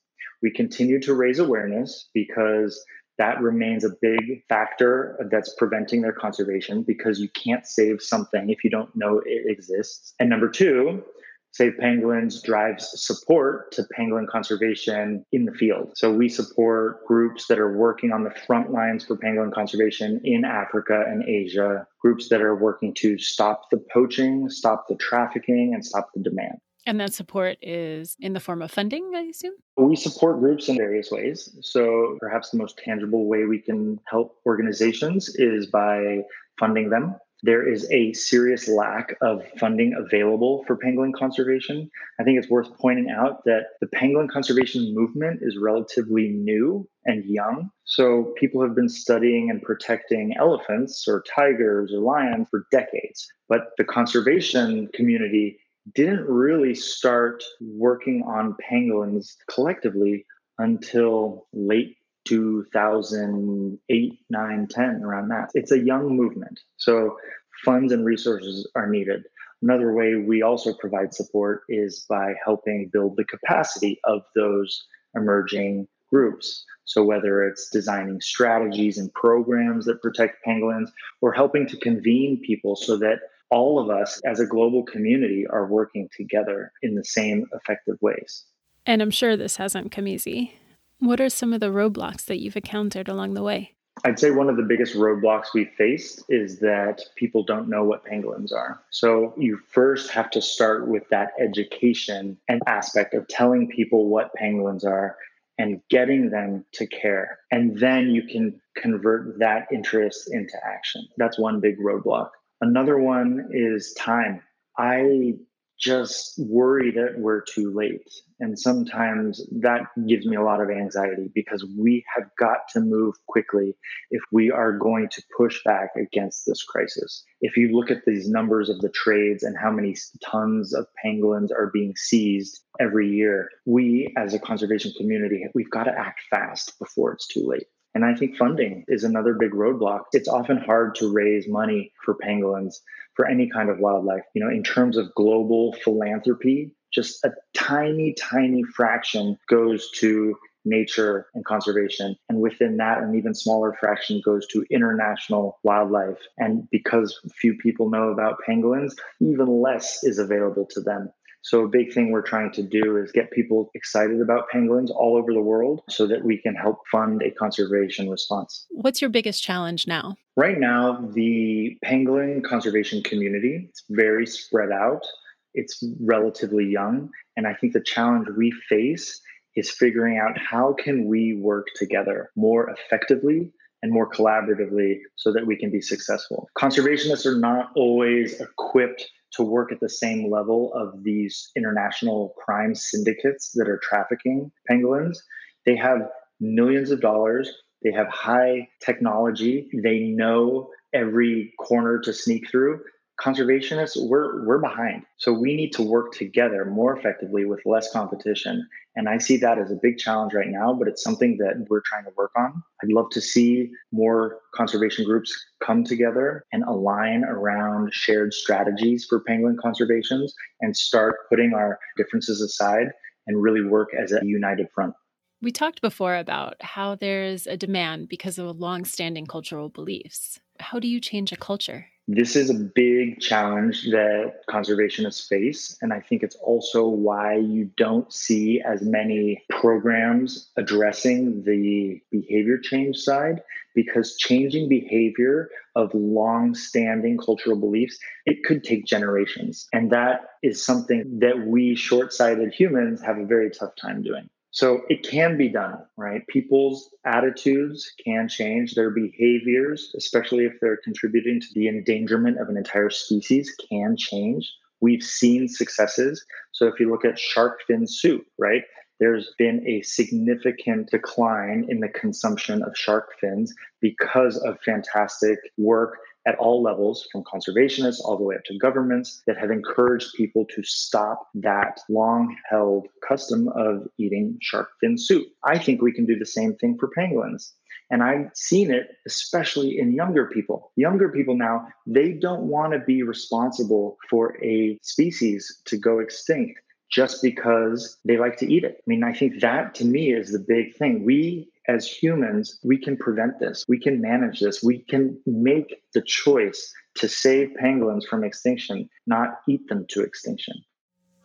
We 0.41 0.51
continue 0.51 1.01
to 1.01 1.13
raise 1.13 1.39
awareness 1.39 2.09
because 2.13 2.81
that 3.17 3.41
remains 3.41 3.83
a 3.83 3.89
big 4.01 4.43
factor 4.47 5.27
that's 5.29 5.53
preventing 5.55 6.01
their 6.01 6.13
conservation 6.13 6.83
because 6.83 7.19
you 7.19 7.27
can't 7.29 7.67
save 7.67 8.01
something 8.01 8.49
if 8.49 8.63
you 8.63 8.69
don't 8.69 8.95
know 8.95 9.21
it 9.25 9.43
exists. 9.51 10.13
And 10.19 10.29
number 10.29 10.49
two, 10.49 11.03
Save 11.51 11.73
Pangolins 11.81 12.43
drives 12.43 12.89
support 12.95 13.71
to 13.73 13.85
pangolin 13.97 14.27
conservation 14.27 15.25
in 15.31 15.45
the 15.45 15.51
field. 15.51 15.91
So 15.95 16.11
we 16.11 16.29
support 16.29 17.05
groups 17.05 17.47
that 17.47 17.59
are 17.59 17.75
working 17.75 18.11
on 18.11 18.23
the 18.23 18.33
front 18.47 18.71
lines 18.71 19.05
for 19.05 19.17
pangolin 19.17 19.53
conservation 19.53 20.21
in 20.23 20.45
Africa 20.45 21.03
and 21.07 21.27
Asia, 21.27 21.87
groups 22.01 22.29
that 22.29 22.41
are 22.41 22.55
working 22.55 22.93
to 22.95 23.17
stop 23.17 23.69
the 23.71 23.83
poaching, 23.91 24.49
stop 24.49 24.85
the 24.87 24.95
trafficking, 24.95 25.73
and 25.73 25.83
stop 25.83 26.09
the 26.13 26.21
demand. 26.21 26.59
And 26.85 26.99
that 26.99 27.13
support 27.13 27.57
is 27.61 28.15
in 28.19 28.33
the 28.33 28.39
form 28.39 28.61
of 28.61 28.71
funding, 28.71 29.11
I 29.15 29.21
assume? 29.21 29.53
We 29.77 29.95
support 29.95 30.39
groups 30.39 30.69
in 30.69 30.77
various 30.77 31.11
ways. 31.11 31.55
So 31.61 32.17
perhaps 32.19 32.51
the 32.51 32.57
most 32.57 32.77
tangible 32.77 33.27
way 33.27 33.45
we 33.45 33.59
can 33.59 33.99
help 34.07 34.37
organizations 34.45 35.29
is 35.35 35.67
by 35.67 36.19
funding 36.59 36.89
them 36.89 37.15
there 37.43 37.67
is 37.67 37.89
a 37.91 38.13
serious 38.13 38.67
lack 38.67 39.15
of 39.21 39.41
funding 39.57 39.93
available 39.97 40.63
for 40.67 40.77
pangolin 40.77 41.13
conservation. 41.13 41.89
I 42.19 42.23
think 42.23 42.37
it's 42.37 42.49
worth 42.49 42.77
pointing 42.77 43.09
out 43.09 43.43
that 43.45 43.67
the 43.79 43.87
pangolin 43.87 44.29
conservation 44.29 44.93
movement 44.93 45.39
is 45.41 45.57
relatively 45.57 46.29
new 46.29 46.87
and 47.05 47.23
young. 47.25 47.69
So 47.85 48.33
people 48.37 48.61
have 48.61 48.75
been 48.75 48.89
studying 48.89 49.49
and 49.49 49.61
protecting 49.61 50.35
elephants 50.37 51.07
or 51.07 51.23
tigers 51.33 51.93
or 51.93 51.99
lions 51.99 52.47
for 52.49 52.65
decades. 52.71 53.27
But 53.47 53.71
the 53.77 53.85
conservation 53.85 54.89
community 54.93 55.59
didn't 55.95 56.27
really 56.27 56.75
start 56.75 57.43
working 57.61 58.23
on 58.23 58.55
pangolins 58.69 59.35
collectively 59.49 60.25
until 60.57 61.47
late 61.53 61.95
2008, 62.25 64.19
9, 64.29 64.67
10, 64.67 65.01
around 65.03 65.29
that. 65.29 65.49
It's 65.53 65.71
a 65.71 65.79
young 65.79 66.15
movement. 66.15 66.59
So 66.77 67.17
funds 67.63 67.91
and 67.91 68.05
resources 68.05 68.69
are 68.75 68.87
needed. 68.87 69.23
Another 69.61 69.93
way 69.93 70.15
we 70.15 70.41
also 70.41 70.73
provide 70.73 71.13
support 71.13 71.63
is 71.67 72.05
by 72.09 72.33
helping 72.43 72.89
build 72.91 73.17
the 73.17 73.25
capacity 73.25 73.99
of 74.05 74.21
those 74.35 74.85
emerging 75.15 75.87
groups. 76.09 76.65
So, 76.85 77.03
whether 77.03 77.45
it's 77.45 77.69
designing 77.69 78.21
strategies 78.21 78.97
and 78.97 79.13
programs 79.13 79.85
that 79.85 80.01
protect 80.01 80.37
pangolins 80.47 80.89
or 81.21 81.33
helping 81.33 81.67
to 81.67 81.77
convene 81.77 82.41
people 82.45 82.75
so 82.75 82.97
that 82.97 83.19
all 83.51 83.79
of 83.79 83.89
us 83.89 84.21
as 84.25 84.39
a 84.39 84.45
global 84.45 84.83
community 84.83 85.45
are 85.47 85.67
working 85.67 86.07
together 86.15 86.71
in 86.81 86.95
the 86.95 87.03
same 87.03 87.45
effective 87.53 87.97
ways. 88.01 88.45
And 88.85 89.01
I'm 89.01 89.11
sure 89.11 89.35
this 89.35 89.57
hasn't 89.57 89.91
come 89.91 90.07
easy. 90.07 90.55
What 90.99 91.21
are 91.21 91.29
some 91.29 91.53
of 91.53 91.61
the 91.61 91.67
roadblocks 91.67 92.25
that 92.25 92.39
you've 92.39 92.57
encountered 92.57 93.07
along 93.07 93.33
the 93.33 93.43
way? 93.43 93.75
I'd 94.05 94.19
say 94.19 94.31
one 94.31 94.49
of 94.49 94.57
the 94.57 94.63
biggest 94.63 94.95
roadblocks 94.95 95.47
we 95.53 95.65
faced 95.77 96.23
is 96.29 96.59
that 96.59 97.01
people 97.15 97.43
don't 97.43 97.69
know 97.69 97.83
what 97.83 98.05
pangolins 98.05 98.53
are. 98.53 98.81
So 98.91 99.33
you 99.37 99.59
first 99.69 100.09
have 100.11 100.29
to 100.31 100.41
start 100.41 100.87
with 100.87 101.07
that 101.09 101.31
education 101.39 102.37
and 102.47 102.61
aspect 102.67 103.13
of 103.13 103.27
telling 103.27 103.67
people 103.67 104.07
what 104.07 104.31
pangolins 104.39 104.85
are 104.85 105.17
and 105.57 105.81
getting 105.89 106.29
them 106.29 106.65
to 106.73 106.87
care. 106.87 107.39
And 107.51 107.77
then 107.77 108.09
you 108.11 108.23
can 108.23 108.61
convert 108.77 109.39
that 109.39 109.67
interest 109.71 110.29
into 110.31 110.55
action. 110.65 111.07
That's 111.17 111.37
one 111.37 111.59
big 111.59 111.77
roadblock. 111.79 112.29
Another 112.61 112.97
one 112.97 113.49
is 113.51 113.93
time. 113.93 114.41
I 114.77 115.35
just 115.79 116.33
worry 116.37 116.91
that 116.91 117.15
we're 117.17 117.41
too 117.41 117.73
late. 117.73 118.09
And 118.39 118.57
sometimes 118.59 119.45
that 119.61 119.81
gives 120.07 120.25
me 120.25 120.35
a 120.35 120.43
lot 120.43 120.61
of 120.61 120.69
anxiety 120.69 121.29
because 121.33 121.65
we 121.77 122.05
have 122.15 122.29
got 122.37 122.67
to 122.73 122.81
move 122.81 123.15
quickly 123.27 123.75
if 124.11 124.21
we 124.31 124.51
are 124.51 124.77
going 124.77 125.09
to 125.09 125.23
push 125.37 125.63
back 125.63 125.91
against 125.95 126.45
this 126.45 126.63
crisis. 126.63 127.23
If 127.41 127.57
you 127.57 127.75
look 127.75 127.91
at 127.91 128.05
these 128.05 128.29
numbers 128.29 128.69
of 128.69 128.79
the 128.79 128.89
trades 128.89 129.43
and 129.43 129.57
how 129.57 129.71
many 129.71 129.95
tons 130.23 130.73
of 130.73 130.85
pangolins 131.03 131.51
are 131.51 131.71
being 131.73 131.95
seized 131.95 132.59
every 132.79 133.09
year, 133.09 133.49
we 133.65 134.13
as 134.17 134.33
a 134.33 134.39
conservation 134.39 134.93
community, 134.97 135.45
we've 135.53 135.71
got 135.71 135.85
to 135.85 135.97
act 135.97 136.21
fast 136.29 136.77
before 136.79 137.13
it's 137.13 137.27
too 137.27 137.45
late. 137.45 137.67
And 137.95 138.05
I 138.05 138.13
think 138.15 138.37
funding 138.37 138.85
is 138.87 139.03
another 139.03 139.33
big 139.33 139.51
roadblock. 139.51 140.03
It's 140.13 140.27
often 140.27 140.57
hard 140.57 140.95
to 140.95 141.11
raise 141.11 141.47
money 141.47 141.91
for 142.05 142.15
pangolins 142.15 142.75
for 143.15 143.27
any 143.27 143.49
kind 143.49 143.69
of 143.69 143.79
wildlife. 143.79 144.23
You 144.33 144.43
know, 144.43 144.49
in 144.49 144.63
terms 144.63 144.95
of 144.97 145.13
global 145.15 145.73
philanthropy, 145.83 146.75
just 146.93 147.23
a 147.25 147.31
tiny, 147.53 148.13
tiny 148.13 148.63
fraction 148.63 149.37
goes 149.47 149.89
to 149.97 150.35
nature 150.65 151.27
and 151.33 151.43
conservation. 151.45 152.15
And 152.29 152.39
within 152.39 152.77
that, 152.77 153.01
an 153.01 153.15
even 153.15 153.33
smaller 153.33 153.75
fraction 153.79 154.21
goes 154.23 154.45
to 154.47 154.65
international 154.69 155.59
wildlife. 155.63 156.17
And 156.37 156.69
because 156.69 157.19
few 157.35 157.55
people 157.55 157.89
know 157.89 158.09
about 158.09 158.39
pangolins, 158.47 158.93
even 159.19 159.47
less 159.47 160.03
is 160.03 160.19
available 160.19 160.67
to 160.71 160.81
them. 160.81 161.11
So, 161.41 161.63
a 161.63 161.67
big 161.67 161.93
thing 161.93 162.11
we're 162.11 162.21
trying 162.21 162.51
to 162.53 162.63
do 162.63 162.97
is 162.97 163.11
get 163.11 163.31
people 163.31 163.71
excited 163.73 164.21
about 164.21 164.45
pangolins 164.53 164.89
all 164.89 165.17
over 165.17 165.33
the 165.33 165.41
world 165.41 165.81
so 165.89 166.05
that 166.07 166.23
we 166.23 166.37
can 166.37 166.53
help 166.53 166.79
fund 166.91 167.21
a 167.21 167.31
conservation 167.31 168.09
response. 168.09 168.65
What's 168.69 169.01
your 169.01 169.09
biggest 169.09 169.41
challenge 169.41 169.87
now? 169.87 170.15
Right 170.35 170.59
now, 170.59 170.99
the 171.13 171.77
pangolin 171.85 172.43
conservation 172.43 173.03
community 173.03 173.69
is 173.71 173.83
very 173.89 174.25
spread 174.25 174.71
out. 174.71 175.05
It's 175.53 175.83
relatively 176.01 176.65
young. 176.65 177.09
And 177.37 177.47
I 177.47 177.53
think 177.53 177.73
the 177.73 177.81
challenge 177.81 178.27
we 178.37 178.51
face 178.67 179.21
is 179.55 179.71
figuring 179.71 180.17
out 180.17 180.37
how 180.37 180.73
can 180.73 181.07
we 181.07 181.35
work 181.35 181.67
together 181.75 182.31
more 182.35 182.69
effectively 182.69 183.51
and 183.81 183.91
more 183.91 184.09
collaboratively 184.09 184.99
so 185.15 185.31
that 185.31 185.45
we 185.45 185.55
can 185.55 185.71
be 185.71 185.81
successful. 185.81 186.49
Conservationists 186.57 187.25
are 187.25 187.37
not 187.37 187.71
always 187.75 188.39
equipped 188.39 189.09
to 189.33 189.43
work 189.43 189.71
at 189.71 189.79
the 189.79 189.89
same 189.89 190.31
level 190.31 190.71
of 190.73 191.03
these 191.03 191.51
international 191.55 192.33
crime 192.43 192.75
syndicates 192.75 193.51
that 193.55 193.69
are 193.69 193.79
trafficking 193.81 194.51
pangolins. 194.69 195.17
They 195.65 195.75
have 195.75 196.09
millions 196.39 196.91
of 196.91 197.01
dollars, 197.01 197.51
they 197.83 197.91
have 197.91 198.07
high 198.07 198.67
technology, 198.83 199.69
they 199.83 199.99
know 199.99 200.69
every 200.93 201.53
corner 201.59 201.99
to 201.99 202.13
sneak 202.13 202.49
through 202.49 202.81
conservationists 203.21 203.97
we're 203.97 204.45
we're 204.45 204.59
behind. 204.59 205.03
So 205.17 205.33
we 205.33 205.55
need 205.55 205.71
to 205.73 205.83
work 205.83 206.13
together 206.13 206.65
more 206.65 206.97
effectively 206.97 207.45
with 207.45 207.59
less 207.65 207.91
competition. 207.91 208.67
And 208.95 209.07
i 209.07 209.17
see 209.17 209.37
that 209.37 209.57
as 209.57 209.71
a 209.71 209.79
big 209.81 209.97
challenge 209.97 210.33
right 210.33 210.47
now 210.47 210.73
but 210.73 210.87
it's 210.87 211.03
something 211.03 211.37
that 211.37 211.65
we're 211.69 211.81
trying 211.85 212.05
to 212.05 212.11
work 212.17 212.31
on. 212.37 212.63
I'd 212.83 212.91
love 212.91 213.09
to 213.11 213.21
see 213.21 213.69
more 213.91 214.39
conservation 214.55 215.05
groups 215.05 215.33
come 215.63 215.83
together 215.83 216.45
and 216.51 216.63
align 216.63 217.23
around 217.23 217.93
shared 217.93 218.33
strategies 218.33 219.05
for 219.07 219.23
pangolin 219.23 219.57
conservations 219.61 220.33
and 220.61 220.75
start 220.75 221.15
putting 221.29 221.53
our 221.53 221.79
differences 221.97 222.41
aside 222.41 222.87
and 223.27 223.41
really 223.41 223.63
work 223.63 223.89
as 224.01 224.11
a 224.11 224.19
united 224.23 224.67
front. 224.73 224.93
We 225.41 225.51
talked 225.51 225.81
before 225.81 226.17
about 226.17 226.55
how 226.61 226.95
there's 226.95 227.47
a 227.47 227.55
demand 227.55 228.09
because 228.09 228.37
of 228.37 228.59
long-standing 228.59 229.25
cultural 229.25 229.69
beliefs. 229.69 230.39
How 230.59 230.79
do 230.79 230.87
you 230.87 230.99
change 230.99 231.31
a 231.31 231.37
culture 231.37 231.87
this 232.11 232.35
is 232.35 232.49
a 232.49 232.55
big 232.55 233.19
challenge 233.19 233.83
that 233.91 234.33
conservationists 234.49 235.27
face. 235.27 235.77
And 235.79 235.93
I 235.93 235.99
think 235.99 236.23
it's 236.23 236.35
also 236.37 236.87
why 236.87 237.35
you 237.35 237.69
don't 237.77 238.11
see 238.11 238.61
as 238.65 238.81
many 238.81 239.43
programs 239.49 240.49
addressing 240.57 241.43
the 241.43 242.01
behavior 242.11 242.57
change 242.57 242.97
side, 242.97 243.43
because 243.75 244.17
changing 244.17 244.69
behavior 244.69 245.49
of 245.75 245.93
long 245.93 246.55
standing 246.55 247.15
cultural 247.15 247.55
beliefs, 247.55 247.99
it 248.25 248.43
could 248.43 248.63
take 248.63 248.85
generations. 248.85 249.67
And 249.71 249.91
that 249.91 250.21
is 250.41 250.65
something 250.65 251.19
that 251.19 251.45
we 251.45 251.75
short 251.75 252.11
sighted 252.11 252.51
humans 252.51 253.03
have 253.03 253.19
a 253.19 253.25
very 253.25 253.51
tough 253.51 253.75
time 253.79 254.01
doing. 254.01 254.29
So 254.51 254.81
it 254.89 255.07
can 255.07 255.37
be 255.37 255.47
done, 255.49 255.77
right? 255.95 256.25
People's 256.27 256.89
attitudes 257.05 257.91
can 258.03 258.27
change, 258.27 258.73
their 258.73 258.89
behaviors, 258.89 259.93
especially 259.95 260.45
if 260.45 260.53
they're 260.59 260.79
contributing 260.83 261.39
to 261.39 261.47
the 261.53 261.67
endangerment 261.67 262.39
of 262.39 262.49
an 262.49 262.57
entire 262.57 262.89
species, 262.89 263.53
can 263.69 263.95
change. 263.95 264.51
We've 264.81 265.03
seen 265.03 265.47
successes. 265.47 266.25
So 266.51 266.67
if 266.67 266.79
you 266.79 266.89
look 266.89 267.05
at 267.05 267.19
shark 267.19 267.59
fin 267.67 267.85
soup, 267.85 268.25
right? 268.39 268.63
There's 268.99 269.33
been 269.37 269.65
a 269.67 269.81
significant 269.83 270.89
decline 270.89 271.65
in 271.69 271.79
the 271.79 271.87
consumption 271.89 272.63
of 272.63 272.75
shark 272.75 273.11
fins 273.21 273.53
because 273.81 274.37
of 274.37 274.59
fantastic 274.65 275.39
work 275.57 275.97
at 276.25 276.37
all 276.37 276.61
levels, 276.61 277.07
from 277.11 277.23
conservationists 277.23 277.99
all 278.03 278.17
the 278.17 278.23
way 278.23 278.35
up 278.35 278.43
to 278.45 278.57
governments, 278.57 279.21
that 279.25 279.37
have 279.37 279.51
encouraged 279.51 280.13
people 280.15 280.45
to 280.55 280.63
stop 280.63 281.27
that 281.35 281.79
long 281.89 282.35
held 282.49 282.87
custom 283.07 283.47
of 283.49 283.87
eating 283.97 284.37
shark 284.41 284.69
fin 284.81 284.97
soup. 284.97 285.27
I 285.43 285.57
think 285.57 285.81
we 285.81 285.93
can 285.93 286.05
do 286.05 286.17
the 286.17 286.25
same 286.25 286.55
thing 286.55 286.77
for 286.79 286.89
pangolins. 286.97 287.51
And 287.91 288.03
I've 288.03 288.29
seen 288.35 288.71
it, 288.71 288.97
especially 289.07 289.79
in 289.79 289.93
younger 289.93 290.27
people. 290.27 290.71
Younger 290.75 291.09
people 291.09 291.35
now, 291.35 291.67
they 291.87 292.11
don't 292.11 292.43
want 292.43 292.73
to 292.73 292.79
be 292.79 293.01
responsible 293.01 293.97
for 294.09 294.37
a 294.43 294.77
species 294.83 295.61
to 295.65 295.77
go 295.77 295.99
extinct 295.99 296.59
just 296.89 297.21
because 297.21 297.97
they 298.05 298.17
like 298.17 298.37
to 298.37 298.51
eat 298.51 298.63
it. 298.63 298.77
I 298.79 298.83
mean, 298.87 299.03
I 299.03 299.13
think 299.13 299.39
that 299.41 299.75
to 299.75 299.85
me 299.85 300.11
is 300.13 300.31
the 300.31 300.39
big 300.39 300.75
thing. 300.75 301.05
We 301.05 301.49
as 301.69 301.87
humans, 301.87 302.59
we 302.63 302.77
can 302.79 302.97
prevent 302.97 303.39
this. 303.39 303.63
We 303.67 303.79
can 303.79 304.01
manage 304.01 304.39
this. 304.39 304.63
We 304.63 304.79
can 304.79 305.21
make 305.27 305.83
the 305.93 306.01
choice 306.01 306.73
to 306.95 307.07
save 307.07 307.51
pangolins 307.61 308.05
from 308.05 308.23
extinction, 308.23 308.89
not 309.05 309.39
eat 309.47 309.67
them 309.69 309.85
to 309.89 310.01
extinction. 310.01 310.55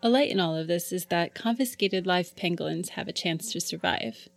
A 0.03 0.11
light 0.11 0.31
in 0.31 0.39
all 0.39 0.55
of 0.55 0.67
this 0.67 0.93
is 0.93 1.07
that 1.07 1.35
confiscated 1.35 2.07
live 2.07 2.37
pangolins 2.37 2.91
have 2.91 3.09
a 3.09 3.13
chance 3.13 3.51
to 3.53 3.61
survive. 3.61 4.29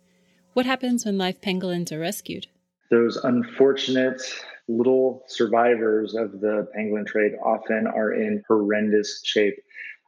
What 0.54 0.64
happens 0.64 1.04
when 1.04 1.18
live 1.18 1.42
pangolins 1.42 1.92
are 1.92 1.98
rescued? 1.98 2.46
Those 2.90 3.16
unfortunate 3.16 4.22
little 4.66 5.24
survivors 5.26 6.14
of 6.14 6.40
the 6.40 6.68
pangolin 6.74 7.06
trade 7.06 7.32
often 7.44 7.86
are 7.86 8.12
in 8.12 8.42
horrendous 8.48 9.20
shape. 9.24 9.56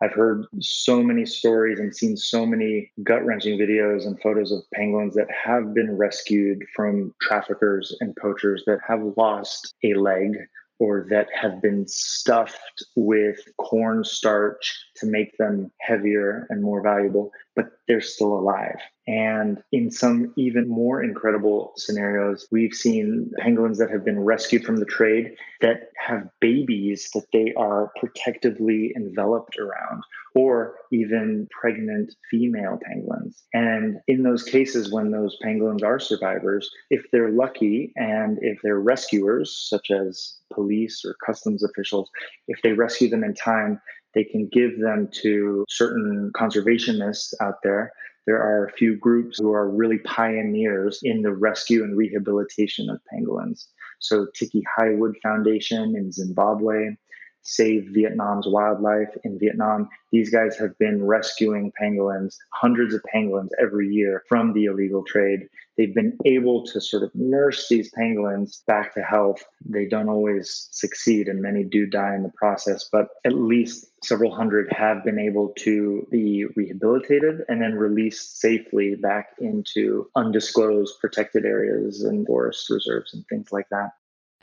I've 0.03 0.15
heard 0.15 0.47
so 0.61 1.03
many 1.03 1.27
stories 1.27 1.79
and 1.79 1.95
seen 1.95 2.17
so 2.17 2.47
many 2.47 2.91
gut 3.03 3.25
wrenching 3.25 3.59
videos 3.59 4.07
and 4.07 4.21
photos 4.21 4.51
of 4.51 4.63
pangolins 4.75 5.13
that 5.15 5.29
have 5.31 5.75
been 5.75 5.97
rescued 5.97 6.65
from 6.75 7.15
traffickers 7.21 7.95
and 8.01 8.17
poachers 8.17 8.65
that 8.67 8.79
have 8.87 9.01
lost 9.19 9.75
a 9.85 9.95
leg 9.95 10.37
or 10.79 11.07
that 11.11 11.29
have 11.39 11.61
been 11.61 11.87
stuffed 11.87 12.83
with 12.97 13.39
cornstarch 13.59 14.87
to 14.97 15.07
make 15.07 15.37
them 15.37 15.71
heavier 15.81 16.47
and 16.49 16.63
more 16.63 16.83
valuable, 16.83 17.31
but 17.57 17.67
they're 17.89 18.01
still 18.01 18.33
alive. 18.33 18.79
And 19.07 19.63
in 19.73 19.91
some 19.91 20.33
even 20.37 20.69
more 20.69 21.03
incredible 21.03 21.73
scenarios, 21.77 22.47
we've 22.53 22.75
seen 22.75 23.33
pangolins 23.41 23.79
that 23.79 23.91
have 23.91 24.05
been 24.05 24.21
rescued 24.21 24.65
from 24.65 24.77
the 24.77 24.85
trade 24.85 25.35
that 25.61 25.91
have 25.99 26.29
babies 26.41 27.11
that 27.15 27.27
they 27.33 27.53
are 27.57 27.91
protectively 27.99 28.93
enveloped 28.95 29.59
around, 29.59 30.05
or 30.35 30.77
even 30.93 31.49
pregnant 31.51 32.15
female 32.31 32.79
pangolins. 32.89 33.43
And 33.53 33.99
in 34.07 34.23
those 34.23 34.45
cases, 34.45 34.93
when 34.93 35.11
those 35.11 35.37
pangolins 35.45 35.83
are 35.83 35.99
survivors, 35.99 36.71
if 36.91 37.05
they're 37.11 37.33
lucky 37.33 37.93
and 37.97 38.39
if 38.41 38.61
they're 38.63 38.79
rescuers, 38.79 39.67
such 39.69 39.91
as 39.91 40.37
police 40.53 41.05
or 41.05 41.17
customs 41.27 41.65
officials, 41.65 42.11
if 42.47 42.63
they 42.63 42.73
rescue 42.73 43.09
them 43.09 43.25
in 43.25 43.35
time, 43.35 43.81
they 44.15 44.25
can 44.25 44.49
give 44.53 44.79
them 44.81 45.09
to 45.23 45.65
certain 45.69 46.33
conservationists 46.35 47.33
out 47.41 47.57
there. 47.63 47.93
There 48.27 48.41
are 48.41 48.67
a 48.67 48.73
few 48.73 48.97
groups 48.97 49.39
who 49.39 49.53
are 49.53 49.69
really 49.69 49.99
pioneers 49.99 51.01
in 51.03 51.23
the 51.23 51.33
rescue 51.33 51.83
and 51.83 51.97
rehabilitation 51.97 52.91
of 52.91 53.01
pangolins. 53.13 53.67
So, 54.01 54.27
Tikki 54.35 54.63
Hywood 54.77 55.17
Foundation 55.23 55.95
in 55.97 56.13
Zimbabwe, 56.13 56.97
Save 57.43 57.89
Vietnam's 57.93 58.47
Wildlife 58.47 59.17
in 59.25 59.39
Vietnam. 59.39 59.89
These 60.13 60.31
guys 60.31 60.57
have 60.59 60.77
been 60.79 61.05
rescuing 61.05 61.73
pangolins, 61.81 62.37
hundreds 62.53 62.95
of 62.95 63.03
pangolins 63.15 63.51
every 63.61 63.89
year 63.89 64.25
from 64.29 64.53
the 64.53 64.67
illegal 64.67 65.05
trade. 65.05 65.49
They've 65.77 65.95
been 65.95 66.19
able 66.27 66.67
to 66.67 66.81
sort 66.81 67.03
of 67.03 67.15
nurse 67.15 67.69
these 67.69 67.91
pangolins 67.93 68.65
back 68.67 68.93
to 68.95 69.03
health. 69.03 69.43
They 69.65 69.87
don't 69.87 70.09
always 70.09 70.69
succeed, 70.73 71.29
and 71.29 71.41
many 71.41 71.65
do 71.65 71.87
die 71.87 72.15
in 72.15 72.23
the 72.23 72.33
process, 72.37 72.89
but 72.91 73.09
at 73.25 73.33
least 73.33 73.87
several 74.05 74.35
hundred 74.35 74.71
have 74.73 75.05
been 75.05 75.19
able 75.19 75.55
to 75.59 76.07
be 76.11 76.45
rehabilitated 76.57 77.43
and 77.49 77.63
then 77.63 77.75
released 77.75 78.41
safely 78.41 78.95
back 78.95 79.29
into 79.39 80.11
undisclosed 80.17 81.01
protected 81.01 81.45
areas 81.45 82.03
and 82.03 82.27
forest 82.27 82.69
reserves 82.69 83.15
and 83.15 83.25
things 83.29 83.51
like 83.53 83.69
that. 83.71 83.93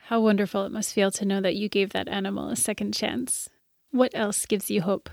How 0.07 0.21
wonderful 0.21 0.63
it 0.63 0.71
must 0.71 0.93
feel 0.93 1.11
to 1.11 1.25
know 1.25 1.41
that 1.41 1.57
you 1.57 1.67
gave 1.67 1.89
that 1.89 2.07
animal 2.07 2.47
a 2.47 2.55
second 2.55 2.93
chance. 2.93 3.49
What 3.91 4.11
else 4.13 4.45
gives 4.45 4.71
you 4.71 4.81
hope? 4.81 5.09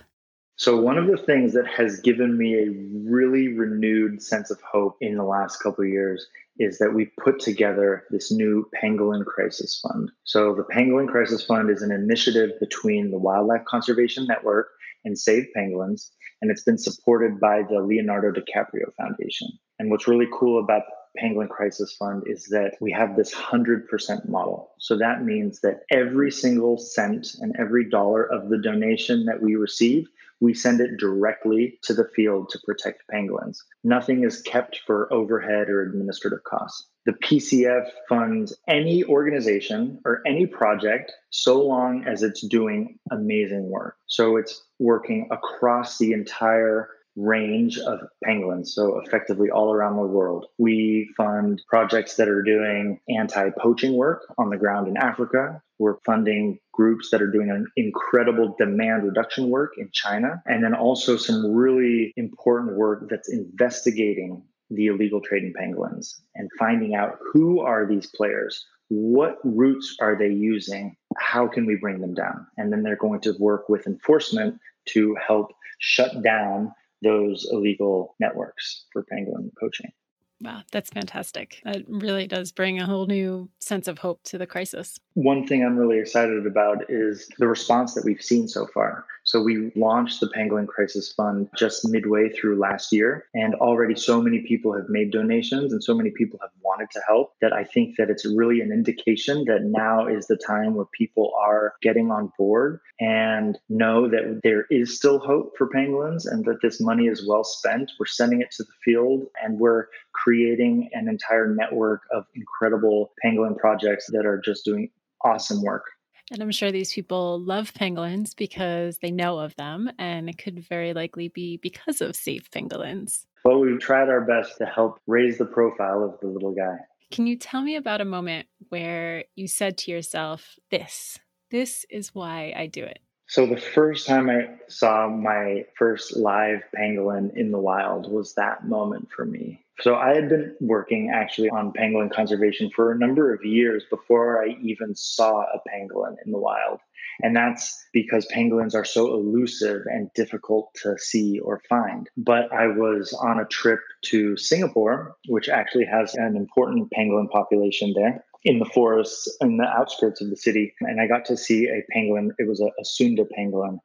So, 0.55 0.81
one 0.81 0.99
of 0.99 1.09
the 1.09 1.17
things 1.17 1.53
that 1.55 1.67
has 1.67 1.99
given 1.99 2.39
me 2.39 2.55
a 2.55 2.71
really 3.11 3.49
renewed 3.49 4.23
sense 4.23 4.53
of 4.53 4.61
hope 4.61 4.97
in 5.01 5.17
the 5.17 5.25
last 5.25 5.57
couple 5.57 5.83
of 5.83 5.91
years 5.91 6.25
is 6.61 6.79
that 6.79 6.95
we 6.95 7.11
put 7.21 7.41
together 7.41 8.05
this 8.11 8.31
new 8.31 8.71
Pangolin 8.81 9.25
Crisis 9.25 9.83
Fund. 9.83 10.13
So, 10.23 10.55
the 10.55 10.63
Pangolin 10.73 11.09
Crisis 11.09 11.45
Fund 11.45 11.71
is 11.71 11.83
an 11.83 11.91
initiative 11.91 12.53
between 12.61 13.11
the 13.11 13.19
Wildlife 13.19 13.65
Conservation 13.67 14.29
Network 14.29 14.69
and 15.05 15.19
Save 15.19 15.49
Pangolins, 15.57 16.11
and 16.41 16.53
it's 16.53 16.63
been 16.63 16.79
supported 16.79 17.41
by 17.41 17.63
the 17.69 17.81
Leonardo 17.81 18.31
DiCaprio 18.31 18.95
Foundation. 18.97 19.49
And 19.81 19.91
what's 19.91 20.07
really 20.07 20.29
cool 20.33 20.63
about 20.63 20.85
Pangolin 21.19 21.49
Crisis 21.49 21.95
Fund 21.95 22.25
is 22.27 22.47
that 22.47 22.75
we 22.81 22.93
have 22.93 23.17
this 23.17 23.35
100% 23.35 24.29
model. 24.29 24.73
So 24.79 24.97
that 24.99 25.25
means 25.25 25.61
that 25.61 25.83
every 25.91 26.31
single 26.31 26.79
cent 26.79 27.35
and 27.41 27.55
every 27.59 27.89
dollar 27.89 28.25
of 28.25 28.49
the 28.49 28.59
donation 28.59 29.25
that 29.27 29.41
we 29.41 29.55
receive, 29.55 30.09
we 30.41 30.55
send 30.55 30.81
it 30.81 30.99
directly 30.99 31.79
to 31.83 31.95
the 31.95 32.09
field 32.17 32.49
to 32.51 32.59
protect 32.65 33.05
pangolins. 33.13 33.59
Nothing 33.85 34.25
is 34.25 34.43
kept 34.43 34.81
for 34.87 35.13
overhead 35.13 35.69
or 35.69 35.83
administrative 35.83 36.45
costs. 36.45 36.89
The 37.07 37.13
PCF 37.13 37.87
funds 38.09 38.57
any 38.67 39.05
organization 39.05 40.01
or 40.07 40.23
any 40.27 40.47
project 40.47 41.13
so 41.31 41.63
long 41.63 42.05
as 42.07 42.23
it's 42.23 42.47
doing 42.47 42.99
amazing 43.11 43.69
work. 43.69 43.97
So 44.07 44.37
it's 44.37 44.65
working 44.79 45.29
across 45.31 45.99
the 45.99 46.13
entire 46.13 46.89
range 47.17 47.79
of 47.79 48.01
pangolins, 48.25 48.69
so 48.69 48.99
effectively 49.01 49.51
all 49.51 49.73
around 49.73 49.97
the 49.97 50.03
world. 50.03 50.47
We 50.59 51.11
fund 51.17 51.63
projects 51.69 52.17
that 52.17 52.29
are 52.29 52.43
doing 52.43 53.01
anti 53.09 53.51
poaching 53.59 53.95
work 53.95 54.23
on 54.39 54.51
the 54.51 54.57
ground 54.57 54.89
in 54.89 54.97
Africa. 54.97 55.63
We're 55.79 55.99
funding 56.05 56.59
groups 56.73 57.11
that 57.11 57.23
are 57.23 57.31
doing 57.31 57.51
an 57.51 57.67
incredible 57.77 58.55
demand 58.59 59.05
reduction 59.05 59.51
work 59.51 59.73
in 59.79 59.91
China, 59.93 60.43
and 60.47 60.63
then 60.63 60.75
also 60.75 61.17
some 61.17 61.53
really 61.53 62.13
important 62.17 62.77
work 62.77 63.09
that's 63.11 63.29
investigating 63.29 64.43
the 64.71 64.87
illegal 64.87 65.21
trade 65.21 65.45
in 65.45 65.53
pangolins 65.53 66.21
and 66.35 66.51
finding 66.59 66.95
out 66.95 67.19
who 67.33 67.61
are 67.61 67.87
these 67.87 68.07
players 68.07 68.65
what 68.89 69.39
routes 69.45 69.97
are 70.01 70.17
they 70.17 70.29
using 70.29 70.97
how 71.19 71.47
can 71.47 71.67
we 71.67 71.77
bring 71.77 72.01
them 72.01 72.15
down 72.15 72.47
and 72.57 72.73
then 72.73 72.83
they're 72.83 72.97
going 72.97 73.21
to 73.21 73.35
work 73.39 73.69
with 73.69 73.87
enforcement 73.87 74.59
to 74.87 75.17
help 75.27 75.53
shut 75.79 76.23
down 76.23 76.73
those 77.05 77.47
illegal 77.53 78.17
networks 78.19 78.87
for 78.93 79.05
pangolin 79.05 79.51
poaching. 79.61 79.93
Wow, 80.41 80.63
that's 80.73 80.91
fantastic. 80.91 81.63
That 81.65 81.85
really 81.89 82.27
does 82.27 82.53
bring 82.53 82.81
a 82.81 82.87
whole 82.87 83.07
new 83.07 83.49
sense 83.61 83.89
of 83.89 83.99
hope 83.99 84.23
to 84.25 84.37
the 84.37 84.47
crisis. 84.47 84.99
One 85.15 85.47
thing 85.47 85.65
I'm 85.65 85.77
really 85.77 85.99
excited 85.99 86.47
about 86.47 86.91
is 86.91 87.29
the 87.39 87.47
response 87.47 87.95
that 87.95 88.05
we've 88.05 88.21
seen 88.21 88.49
so 88.49 88.67
far. 88.75 89.07
So 89.25 89.41
we 89.41 89.73
launched 89.75 90.21
the 90.21 90.29
Pangolin 90.29 90.69
Crisis 90.69 91.11
Fund 91.13 91.49
just 91.57 91.89
midway 91.89 92.29
through 92.29 92.59
last 92.59 92.93
year, 92.93 93.27
and 93.35 93.55
already 93.55 93.95
so 93.95 94.21
many 94.21 94.41
people 94.41 94.75
have 94.75 94.89
made 94.89 95.11
donations 95.11 95.73
and 95.73 95.83
so 95.83 95.95
many 95.95 96.11
people 96.11 96.39
have 96.43 96.51
wanted 96.63 96.91
to 96.93 97.01
help 97.07 97.33
that 97.41 97.53
I 97.53 97.65
think 97.65 97.97
that 97.97 98.11
it's 98.11 98.27
really 98.27 98.61
an 98.61 98.71
indication 98.71 99.45
that 99.47 99.63
now 99.63 100.07
is 100.07 100.27
the 100.27 100.37
time 100.37 100.75
where 100.75 100.87
people 100.87 101.33
are 101.41 101.75
getting 101.81 102.11
on 102.11 102.33
board 102.39 102.81
and 103.01 103.59
know 103.69 104.09
that 104.09 104.41
there 104.43 104.67
is 104.71 104.97
still 104.97 105.19
hope 105.19 105.57
for 105.57 105.69
pangolins 105.69 106.31
and 106.31 106.45
that 106.45 106.61
this 106.61 106.81
money 106.81 107.07
is 107.07 107.27
well 107.27 107.45
spent. 107.45 107.93
We're 107.99 108.07
sending 108.07 108.43
it 108.43 108.51
to 108.53 108.63
the 108.63 108.73
field 108.85 109.27
and 109.43 109.59
we're 109.59 109.87
creating 110.13 110.91
an 110.93 111.09
entire 111.09 111.55
network 111.55 112.03
of 112.13 112.27
incredible 112.35 113.13
pangolin 113.25 113.57
projects 113.57 114.07
that 114.13 114.27
are 114.27 114.41
just 114.45 114.65
doing 114.65 114.91
awesome 115.25 115.63
work. 115.63 115.85
And 116.31 116.43
I'm 116.43 116.51
sure 116.51 116.73
these 116.73 116.93
people 116.93 117.39
love 117.41 117.75
pangolins 117.75 118.35
because 118.35 118.99
they 118.99 119.11
know 119.11 119.39
of 119.39 119.55
them, 119.57 119.91
and 119.99 120.29
it 120.29 120.39
could 120.39 120.67
very 120.67 120.95
likely 120.95 121.29
be 121.29 121.59
because 121.59 122.01
of 122.01 122.17
Save 122.17 122.51
Pangolins. 122.51 123.27
Well, 123.45 123.61
we've 123.61 123.81
tried 123.81 124.09
our 124.09 124.23
best 124.23 124.57
to 124.59 124.65
help 124.65 124.99
raise 125.07 125.37
the 125.37 125.45
profile 125.45 126.03
of 126.03 126.19
the 126.21 126.29
little 126.29 126.55
guy. 126.55 126.79
Can 127.11 127.27
you 127.27 127.37
tell 127.37 127.61
me 127.61 127.77
about 127.77 128.01
a 128.01 128.07
moment 128.07 128.47
where 128.71 129.25
you 129.37 129.47
said 129.47 129.77
to 129.79 129.91
yourself, 129.91 130.57
This, 130.71 131.19
this 131.51 131.85
is 131.91 132.15
why 132.15 132.55
I 132.57 132.67
do 132.69 132.85
it? 132.85 133.01
So, 133.27 133.47
the 133.47 133.61
first 133.61 134.07
time 134.07 134.29
I 134.29 134.49
saw 134.69 135.09
my 135.09 135.65
first 135.79 136.17
live 136.17 136.63
pangolin 136.77 137.37
in 137.37 137.51
the 137.53 137.59
wild 137.59 138.11
was 138.11 138.35
that 138.35 138.67
moment 138.67 139.09
for 139.15 139.25
me. 139.25 139.64
So 139.81 139.97
I 139.97 140.15
had 140.15 140.29
been 140.29 140.55
working 140.61 141.11
actually 141.13 141.51
on 141.51 141.73
pangolin 141.73 142.13
conservation 142.13 142.71
for 142.75 142.93
a 142.93 142.99
number 142.99 143.35
of 143.35 143.45
years 143.45 143.85
before 143.91 144.43
I 144.43 144.57
even 144.63 144.95
saw 144.95 145.43
a 145.43 145.61
pangolin 145.69 146.17
in 146.25 146.33
the 146.33 146.39
wild. 146.39 146.81
And 147.23 147.37
that's 147.37 147.87
because 147.93 148.27
pangolins 148.27 148.75
are 148.75 148.85
so 148.85 149.13
elusive 149.15 149.83
and 149.87 150.13
difficult 150.15 150.75
to 150.83 150.97
see 150.99 151.39
or 151.41 151.61
find. 151.69 152.09
But 152.17 152.53
I 152.53 152.67
was 152.69 153.13
on 153.13 153.39
a 153.39 153.47
trip 153.47 153.81
to 154.07 154.37
Singapore, 154.37 155.17
which 155.29 155.49
actually 155.49 155.87
has 155.87 156.15
an 156.15 156.37
important 156.37 156.91
pangolin 156.97 157.31
population 157.31 157.93
there 157.95 158.25
in 158.45 158.59
the 158.59 158.67
forests 158.67 159.35
in 159.41 159.57
the 159.57 159.65
outskirts 159.65 160.21
of 160.21 160.31
the 160.31 160.37
city. 160.37 160.75
And 160.81 161.01
I 161.01 161.07
got 161.07 161.25
to 161.27 161.37
see 161.37 161.67
a 161.67 161.83
pangolin. 161.97 162.31
It 162.39 162.49
was 162.49 162.61
a, 162.61 162.67
a 162.67 162.85
Sunda 162.85 163.25
pangolin. 163.37 163.79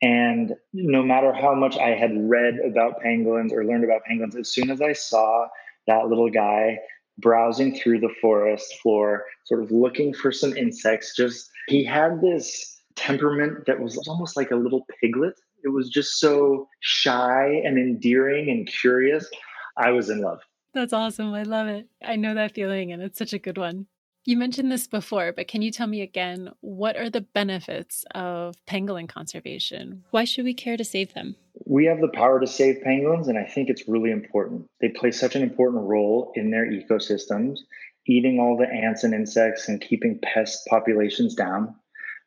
And 0.00 0.54
no 0.72 1.02
matter 1.02 1.32
how 1.32 1.54
much 1.54 1.76
I 1.76 1.90
had 1.90 2.12
read 2.14 2.58
about 2.64 3.02
pangolins 3.04 3.52
or 3.52 3.64
learned 3.64 3.84
about 3.84 4.02
pangolins, 4.08 4.38
as 4.38 4.50
soon 4.50 4.70
as 4.70 4.80
I 4.80 4.92
saw 4.92 5.48
that 5.86 6.06
little 6.06 6.30
guy 6.30 6.78
browsing 7.18 7.76
through 7.76 8.00
the 8.00 8.14
forest 8.20 8.72
floor, 8.80 9.24
sort 9.46 9.62
of 9.62 9.72
looking 9.72 10.14
for 10.14 10.30
some 10.30 10.56
insects, 10.56 11.16
just 11.16 11.50
he 11.66 11.84
had 11.84 12.20
this 12.20 12.80
temperament 12.94 13.66
that 13.66 13.80
was 13.80 13.96
almost 14.08 14.36
like 14.36 14.50
a 14.50 14.56
little 14.56 14.86
piglet. 15.00 15.34
It 15.64 15.70
was 15.70 15.88
just 15.88 16.20
so 16.20 16.68
shy 16.80 17.60
and 17.64 17.76
endearing 17.78 18.48
and 18.48 18.68
curious. 18.68 19.28
I 19.76 19.90
was 19.90 20.10
in 20.10 20.20
love. 20.20 20.40
That's 20.74 20.92
awesome. 20.92 21.32
I 21.34 21.42
love 21.42 21.66
it. 21.66 21.88
I 22.04 22.16
know 22.16 22.34
that 22.34 22.54
feeling, 22.54 22.92
and 22.92 23.02
it's 23.02 23.18
such 23.18 23.32
a 23.32 23.38
good 23.38 23.58
one. 23.58 23.86
You 24.24 24.36
mentioned 24.36 24.70
this 24.70 24.86
before, 24.86 25.32
but 25.32 25.48
can 25.48 25.62
you 25.62 25.70
tell 25.70 25.86
me 25.86 26.02
again 26.02 26.50
what 26.60 26.96
are 26.96 27.08
the 27.08 27.22
benefits 27.22 28.04
of 28.14 28.56
pangolin 28.66 29.08
conservation? 29.08 30.04
Why 30.10 30.24
should 30.24 30.44
we 30.44 30.54
care 30.54 30.76
to 30.76 30.84
save 30.84 31.14
them? 31.14 31.36
We 31.64 31.86
have 31.86 32.00
the 32.00 32.08
power 32.08 32.40
to 32.40 32.46
save 32.46 32.82
pangolins, 32.86 33.28
and 33.28 33.38
I 33.38 33.44
think 33.44 33.68
it's 33.68 33.88
really 33.88 34.10
important. 34.10 34.66
They 34.80 34.88
play 34.88 35.12
such 35.12 35.34
an 35.34 35.42
important 35.42 35.84
role 35.84 36.32
in 36.34 36.50
their 36.50 36.70
ecosystems, 36.70 37.58
eating 38.06 38.38
all 38.38 38.56
the 38.56 38.68
ants 38.68 39.04
and 39.04 39.14
insects 39.14 39.68
and 39.68 39.80
keeping 39.80 40.18
pest 40.22 40.66
populations 40.68 41.34
down. 41.34 41.74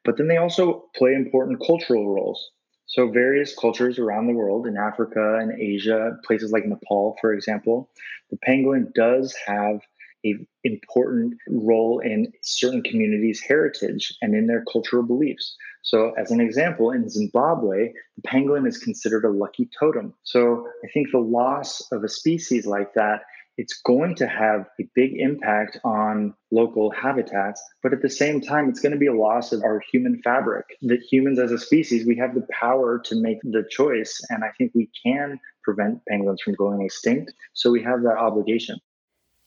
But 0.03 0.17
then 0.17 0.27
they 0.27 0.37
also 0.37 0.89
play 0.95 1.13
important 1.13 1.61
cultural 1.65 2.13
roles. 2.13 2.51
So, 2.87 3.09
various 3.09 3.55
cultures 3.55 3.99
around 3.99 4.27
the 4.27 4.33
world, 4.33 4.67
in 4.67 4.75
Africa 4.75 5.37
and 5.39 5.57
Asia, 5.59 6.17
places 6.25 6.51
like 6.51 6.65
Nepal, 6.65 7.15
for 7.21 7.33
example, 7.33 7.89
the 8.29 8.37
pangolin 8.45 8.93
does 8.93 9.33
have 9.45 9.79
an 10.23 10.47
important 10.63 11.35
role 11.47 11.99
in 11.99 12.31
certain 12.41 12.83
communities' 12.83 13.41
heritage 13.41 14.13
and 14.21 14.35
in 14.35 14.47
their 14.47 14.63
cultural 14.71 15.03
beliefs. 15.03 15.55
So, 15.83 16.13
as 16.19 16.31
an 16.31 16.39
example, 16.39 16.91
in 16.91 17.09
Zimbabwe, 17.09 17.91
the 18.17 18.21
pangolin 18.27 18.67
is 18.67 18.77
considered 18.77 19.25
a 19.25 19.31
lucky 19.31 19.69
totem. 19.79 20.13
So, 20.23 20.67
I 20.83 20.87
think 20.93 21.07
the 21.11 21.19
loss 21.19 21.81
of 21.91 22.03
a 22.03 22.09
species 22.09 22.65
like 22.65 22.93
that 22.93 23.21
it's 23.57 23.79
going 23.81 24.15
to 24.15 24.27
have 24.27 24.65
a 24.79 24.89
big 24.95 25.11
impact 25.17 25.77
on 25.83 26.33
local 26.51 26.89
habitats, 26.89 27.61
but 27.83 27.93
at 27.93 28.01
the 28.01 28.09
same 28.09 28.41
time, 28.41 28.69
it's 28.69 28.79
going 28.79 28.93
to 28.93 28.97
be 28.97 29.07
a 29.07 29.13
loss 29.13 29.51
of 29.51 29.61
our 29.63 29.81
human 29.91 30.21
fabric. 30.23 30.65
That 30.81 31.01
humans 31.01 31.37
as 31.37 31.51
a 31.51 31.59
species, 31.59 32.07
we 32.07 32.15
have 32.17 32.33
the 32.33 32.47
power 32.49 32.99
to 33.05 33.15
make 33.21 33.37
the 33.43 33.63
choice. 33.69 34.19
And 34.29 34.43
I 34.43 34.49
think 34.57 34.71
we 34.73 34.89
can 35.05 35.39
prevent 35.63 36.01
pangolins 36.09 36.41
from 36.43 36.55
going 36.55 36.81
extinct. 36.81 37.33
So 37.53 37.71
we 37.71 37.83
have 37.83 38.01
that 38.03 38.17
obligation. 38.17 38.79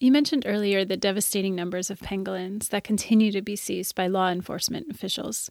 You 0.05 0.13
mentioned 0.13 0.45
earlier 0.45 0.85
the 0.85 0.99
devastating 0.99 1.55
numbers 1.55 1.89
of 1.89 1.99
pangolins 1.99 2.69
that 2.69 2.85
continue 2.85 3.33
to 3.33 3.41
be 3.41 3.57
seized 3.57 3.95
by 3.95 4.07
law 4.07 4.29
enforcement 4.29 4.91
officials. 4.91 5.51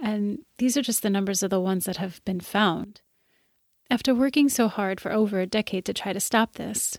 And 0.00 0.38
these 0.56 0.78
are 0.78 0.82
just 0.82 1.02
the 1.02 1.10
numbers 1.10 1.42
of 1.42 1.50
the 1.50 1.60
ones 1.60 1.84
that 1.84 1.98
have 1.98 2.24
been 2.24 2.40
found. 2.40 3.02
After 3.90 4.14
working 4.14 4.48
so 4.48 4.68
hard 4.68 4.98
for 4.98 5.12
over 5.12 5.40
a 5.40 5.46
decade 5.46 5.84
to 5.84 5.92
try 5.92 6.14
to 6.14 6.20
stop 6.20 6.54
this, 6.54 6.98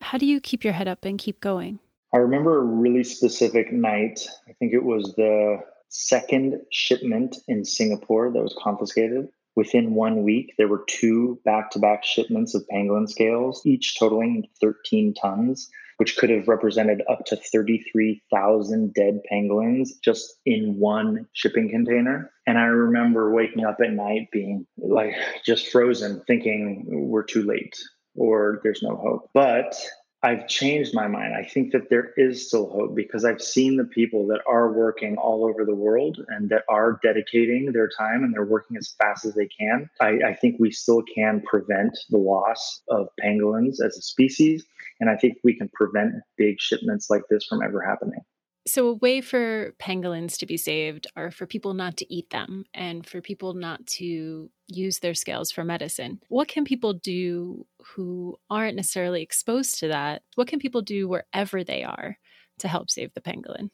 how 0.00 0.16
do 0.16 0.26
you 0.26 0.40
keep 0.40 0.62
your 0.62 0.74
head 0.74 0.86
up 0.86 1.04
and 1.04 1.18
keep 1.18 1.40
going? 1.40 1.80
I 2.14 2.18
remember 2.18 2.60
a 2.60 2.64
really 2.64 3.02
specific 3.02 3.72
night. 3.72 4.20
I 4.48 4.52
think 4.52 4.72
it 4.72 4.84
was 4.84 5.14
the 5.16 5.58
second 5.88 6.60
shipment 6.70 7.36
in 7.48 7.64
Singapore 7.64 8.30
that 8.30 8.40
was 8.40 8.56
confiscated. 8.62 9.28
Within 9.56 9.96
one 9.96 10.22
week, 10.22 10.54
there 10.56 10.68
were 10.68 10.84
two 10.86 11.40
back 11.44 11.72
to 11.72 11.80
back 11.80 12.04
shipments 12.04 12.54
of 12.54 12.64
pangolin 12.72 13.08
scales, 13.08 13.60
each 13.66 13.98
totaling 13.98 14.46
13 14.60 15.14
tons, 15.14 15.68
which 15.98 16.16
could 16.16 16.30
have 16.30 16.48
represented 16.48 17.02
up 17.10 17.24
to 17.26 17.36
33,000 17.36 18.94
dead 18.94 19.20
pangolins 19.30 19.90
just 20.02 20.38
in 20.46 20.78
one 20.78 21.26
shipping 21.32 21.68
container. 21.68 22.30
And 22.46 22.56
I 22.56 22.64
remember 22.64 23.32
waking 23.32 23.64
up 23.64 23.78
at 23.84 23.92
night 23.92 24.28
being 24.32 24.66
like 24.78 25.14
just 25.44 25.68
frozen, 25.68 26.22
thinking 26.26 26.84
we're 26.86 27.24
too 27.24 27.42
late 27.42 27.76
or 28.14 28.60
there's 28.62 28.82
no 28.82 28.96
hope. 28.96 29.30
But 29.34 29.76
I've 30.22 30.48
changed 30.48 30.94
my 30.94 31.06
mind. 31.06 31.34
I 31.34 31.44
think 31.44 31.72
that 31.72 31.90
there 31.90 32.12
is 32.16 32.48
still 32.48 32.68
hope 32.70 32.96
because 32.96 33.24
I've 33.24 33.40
seen 33.40 33.76
the 33.76 33.84
people 33.84 34.26
that 34.28 34.40
are 34.48 34.72
working 34.72 35.16
all 35.16 35.44
over 35.44 35.64
the 35.64 35.76
world 35.76 36.18
and 36.28 36.48
that 36.50 36.64
are 36.68 36.98
dedicating 37.04 37.70
their 37.70 37.88
time 37.88 38.24
and 38.24 38.34
they're 38.34 38.44
working 38.44 38.76
as 38.76 38.94
fast 38.98 39.24
as 39.24 39.34
they 39.34 39.46
can. 39.46 39.88
I, 40.00 40.18
I 40.26 40.34
think 40.34 40.56
we 40.58 40.72
still 40.72 41.02
can 41.14 41.40
prevent 41.42 41.96
the 42.10 42.18
loss 42.18 42.82
of 42.88 43.08
pangolins 43.22 43.80
as 43.84 43.96
a 43.96 44.02
species. 44.02 44.64
And 45.00 45.08
I 45.08 45.16
think 45.16 45.38
we 45.44 45.56
can 45.56 45.68
prevent 45.72 46.14
big 46.36 46.60
shipments 46.60 47.08
like 47.10 47.22
this 47.30 47.44
from 47.44 47.62
ever 47.62 47.80
happening. 47.80 48.20
So, 48.66 48.88
a 48.88 48.94
way 48.94 49.22
for 49.22 49.72
pangolins 49.80 50.36
to 50.38 50.46
be 50.46 50.58
saved 50.58 51.06
are 51.16 51.30
for 51.30 51.46
people 51.46 51.72
not 51.72 51.96
to 51.98 52.14
eat 52.14 52.28
them 52.28 52.66
and 52.74 53.06
for 53.06 53.22
people 53.22 53.54
not 53.54 53.86
to 53.98 54.50
use 54.66 54.98
their 54.98 55.14
scales 55.14 55.50
for 55.50 55.64
medicine. 55.64 56.20
What 56.28 56.48
can 56.48 56.64
people 56.64 56.92
do 56.92 57.66
who 57.82 58.38
aren't 58.50 58.76
necessarily 58.76 59.22
exposed 59.22 59.78
to 59.80 59.88
that? 59.88 60.22
What 60.34 60.48
can 60.48 60.58
people 60.58 60.82
do 60.82 61.08
wherever 61.08 61.64
they 61.64 61.82
are 61.82 62.18
to 62.58 62.68
help 62.68 62.90
save 62.90 63.14
the 63.14 63.22
pangolin? 63.22 63.70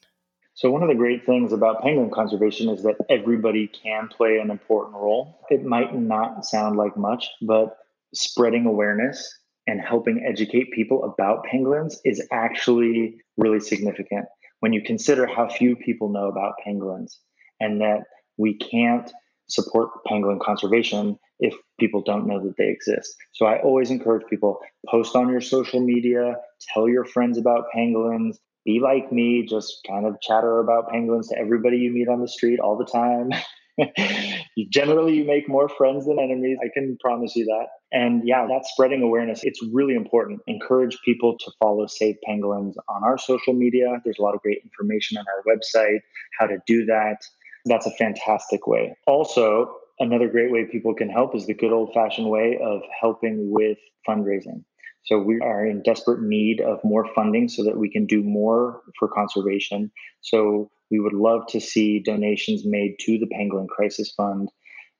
So, 0.54 0.70
one 0.70 0.84
of 0.84 0.88
the 0.88 0.94
great 0.94 1.26
things 1.26 1.52
about 1.52 1.82
pangolin 1.82 2.12
conservation 2.12 2.68
is 2.68 2.84
that 2.84 2.96
everybody 3.10 3.66
can 3.66 4.06
play 4.06 4.38
an 4.38 4.50
important 4.52 4.94
role. 4.94 5.40
It 5.50 5.64
might 5.64 5.92
not 5.92 6.44
sound 6.44 6.76
like 6.76 6.96
much, 6.96 7.28
but 7.42 7.78
spreading 8.14 8.64
awareness 8.66 9.36
and 9.66 9.80
helping 9.80 10.24
educate 10.28 10.72
people 10.72 11.04
about 11.04 11.46
pangolins 11.52 11.94
is 12.04 12.26
actually 12.32 13.16
really 13.36 13.60
significant 13.60 14.26
when 14.60 14.72
you 14.72 14.82
consider 14.82 15.26
how 15.26 15.48
few 15.48 15.76
people 15.76 16.08
know 16.10 16.28
about 16.28 16.54
pangolins 16.66 17.16
and 17.60 17.80
that 17.80 18.04
we 18.36 18.56
can't 18.56 19.12
support 19.48 19.90
pangolin 20.06 20.40
conservation 20.40 21.18
if 21.40 21.54
people 21.78 22.02
don't 22.02 22.26
know 22.26 22.42
that 22.42 22.56
they 22.56 22.68
exist. 22.68 23.14
So 23.32 23.46
I 23.46 23.60
always 23.60 23.90
encourage 23.90 24.26
people 24.28 24.58
post 24.88 25.16
on 25.16 25.28
your 25.28 25.40
social 25.40 25.80
media, 25.80 26.36
tell 26.72 26.88
your 26.88 27.04
friends 27.04 27.38
about 27.38 27.64
pangolins, 27.76 28.36
be 28.64 28.80
like 28.80 29.12
me, 29.12 29.46
just 29.46 29.80
kind 29.86 30.06
of 30.06 30.20
chatter 30.20 30.60
about 30.60 30.88
pangolins 30.88 31.28
to 31.28 31.38
everybody 31.38 31.78
you 31.78 31.92
meet 31.92 32.08
on 32.08 32.20
the 32.20 32.28
street 32.28 32.60
all 32.60 32.78
the 32.78 32.86
time. 32.86 33.30
generally 34.70 35.14
you 35.16 35.24
make 35.24 35.48
more 35.48 35.68
friends 35.68 36.06
than 36.06 36.18
enemies. 36.18 36.58
I 36.62 36.68
can 36.72 36.96
promise 37.00 37.34
you 37.36 37.44
that. 37.46 37.66
And 37.92 38.22
yeah, 38.24 38.46
that's 38.48 38.70
spreading 38.70 39.02
awareness, 39.02 39.40
it's 39.42 39.60
really 39.72 39.94
important. 39.94 40.40
Encourage 40.46 40.98
people 41.04 41.36
to 41.38 41.52
follow 41.60 41.86
Save 41.86 42.16
Pangolins 42.28 42.74
on 42.88 43.04
our 43.04 43.18
social 43.18 43.52
media. 43.52 44.00
There's 44.04 44.18
a 44.18 44.22
lot 44.22 44.34
of 44.34 44.40
great 44.42 44.58
information 44.64 45.18
on 45.18 45.24
our 45.28 45.54
website, 45.54 46.00
how 46.38 46.46
to 46.46 46.58
do 46.66 46.84
that. 46.86 47.18
That's 47.66 47.86
a 47.86 47.92
fantastic 47.92 48.66
way. 48.66 48.96
Also, 49.06 49.74
another 49.98 50.28
great 50.28 50.52
way 50.52 50.66
people 50.70 50.94
can 50.94 51.08
help 51.08 51.34
is 51.34 51.46
the 51.46 51.54
good 51.54 51.72
old 51.72 51.94
fashioned 51.94 52.28
way 52.28 52.58
of 52.62 52.82
helping 53.00 53.50
with 53.50 53.78
fundraising. 54.08 54.64
So 55.04 55.18
we 55.18 55.40
are 55.40 55.66
in 55.66 55.82
desperate 55.82 56.22
need 56.22 56.60
of 56.60 56.78
more 56.82 57.06
funding 57.14 57.48
so 57.48 57.62
that 57.64 57.76
we 57.76 57.90
can 57.90 58.06
do 58.06 58.22
more 58.22 58.80
for 58.98 59.08
conservation. 59.08 59.92
So 60.22 60.70
we 60.94 61.00
would 61.00 61.12
love 61.12 61.44
to 61.48 61.60
see 61.60 61.98
donations 61.98 62.62
made 62.64 62.94
to 63.00 63.18
the 63.18 63.26
Pangolin 63.26 63.66
Crisis 63.66 64.12
Fund. 64.12 64.48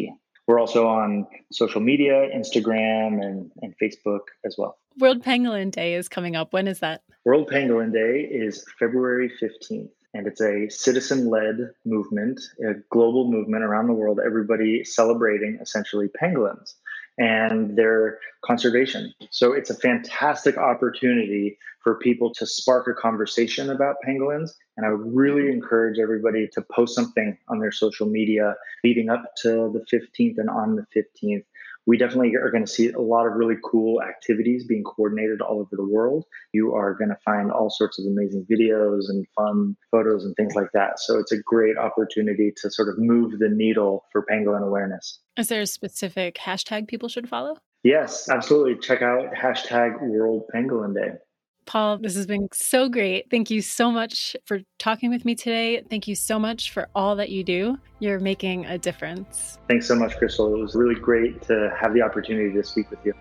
We're 0.46 0.60
also 0.60 0.88
on 0.88 1.26
social 1.54 1.80
media, 1.80 2.28
Instagram 2.36 3.24
and, 3.24 3.50
and 3.62 3.74
Facebook 3.82 4.24
as 4.46 4.56
well. 4.58 4.78
World 5.00 5.24
Pangolin 5.24 5.72
Day 5.72 5.94
is 5.94 6.10
coming 6.10 6.36
up. 6.36 6.52
When 6.52 6.68
is 6.68 6.80
that? 6.80 7.04
World 7.24 7.50
Pangolin 7.50 7.94
Day 7.94 8.28
is 8.30 8.66
February 8.78 9.32
15th 9.42 9.88
and 10.14 10.28
it's 10.28 10.42
a 10.42 10.70
citizen 10.70 11.30
led 11.30 11.72
movement, 11.86 12.40
a 12.68 12.76
global 12.90 13.30
movement 13.30 13.64
around 13.64 13.88
the 13.88 13.94
world, 13.94 14.20
everybody 14.24 14.84
celebrating 14.84 15.58
essentially 15.62 16.08
pangolins 16.08 16.76
and 17.18 17.78
their 17.78 18.20
conservation. 18.44 19.14
So 19.30 19.54
it's 19.54 19.70
a 19.70 19.76
fantastic 19.76 20.58
opportunity 20.58 21.58
for 21.84 21.96
people 21.96 22.34
to 22.34 22.46
spark 22.46 22.88
a 22.88 22.94
conversation 22.94 23.70
about 23.70 23.98
pangolins. 24.08 24.52
And 24.78 24.86
I 24.86 24.92
would 24.92 25.14
really 25.14 25.52
encourage 25.52 26.00
everybody 26.00 26.48
to 26.54 26.62
post 26.62 26.96
something 26.96 27.38
on 27.50 27.60
their 27.60 27.72
social 27.72 28.08
media 28.08 28.56
leading 28.84 29.10
up 29.10 29.36
to 29.42 29.72
the 29.74 29.86
15th 29.92 30.38
and 30.38 30.50
on 30.50 30.76
the 30.76 30.86
15th 30.96 31.44
we 31.86 31.98
definitely 31.98 32.36
are 32.36 32.50
going 32.50 32.66
to 32.66 32.72
see 32.72 32.92
a 32.92 33.00
lot 33.00 33.26
of 33.26 33.34
really 33.34 33.56
cool 33.64 34.02
activities 34.02 34.66
being 34.66 34.84
coordinated 34.84 35.42
all 35.42 35.60
over 35.60 35.76
the 35.76 35.88
world. 35.88 36.26
You 36.54 36.74
are 36.74 36.94
going 36.94 37.10
to 37.10 37.18
find 37.26 37.52
all 37.52 37.70
sorts 37.70 38.00
of 38.00 38.06
amazing 38.06 38.46
videos 38.50 39.10
and 39.10 39.26
fun 39.36 39.76
photos 39.92 40.26
and 40.26 40.36
things 40.36 40.56
like 40.56 40.72
that. 40.74 41.00
So 41.00 41.20
it's 41.20 41.32
a 41.32 41.42
great 41.42 41.78
opportunity 41.78 42.54
to 42.58 42.72
sort 42.72 42.90
of 42.90 42.96
move 42.98 43.40
the 43.40 43.50
needle 43.50 44.06
for 44.12 44.26
pangolin 44.30 44.66
awareness. 44.66 45.20
Is 45.38 45.48
there 45.48 45.62
a 45.62 45.68
specific 45.68 46.38
hashtag 46.38 46.88
people 46.88 47.10
should 47.10 47.28
follow? 47.28 47.58
Yes, 47.84 48.30
absolutely. 48.30 48.78
Check 48.78 49.02
out 49.02 49.34
hashtag 49.34 50.02
World 50.02 50.44
Pangolin 50.56 50.94
Day. 50.94 51.18
Paul, 51.66 51.98
this 51.98 52.16
has 52.16 52.26
been 52.26 52.48
so 52.52 52.90
great. 52.90 53.30
Thank 53.30 53.50
you 53.50 53.62
so 53.62 53.92
much 53.92 54.36
for 54.46 54.60
talking 54.80 55.10
with 55.10 55.26
me 55.26 55.36
today. 55.36 55.82
Thank 55.90 56.08
you 56.08 56.16
so 56.16 56.40
much 56.40 56.72
for 56.72 56.88
all 56.94 57.16
that 57.18 57.30
you 57.30 57.44
do. 57.44 57.78
You're 58.00 58.20
making 58.20 58.66
a 58.66 58.78
difference. 58.78 59.58
Thanks 59.68 59.88
so 59.88 59.96
much, 59.96 60.18
Crystal. 60.18 60.54
It 60.54 60.60
was 60.60 60.76
really 60.76 60.96
great 60.96 61.42
to 61.44 61.76
have 61.80 61.94
the 61.94 62.02
opportunity 62.02 62.54
to 62.54 62.64
speak 62.64 62.90
with 62.90 63.00
you. 63.06 63.14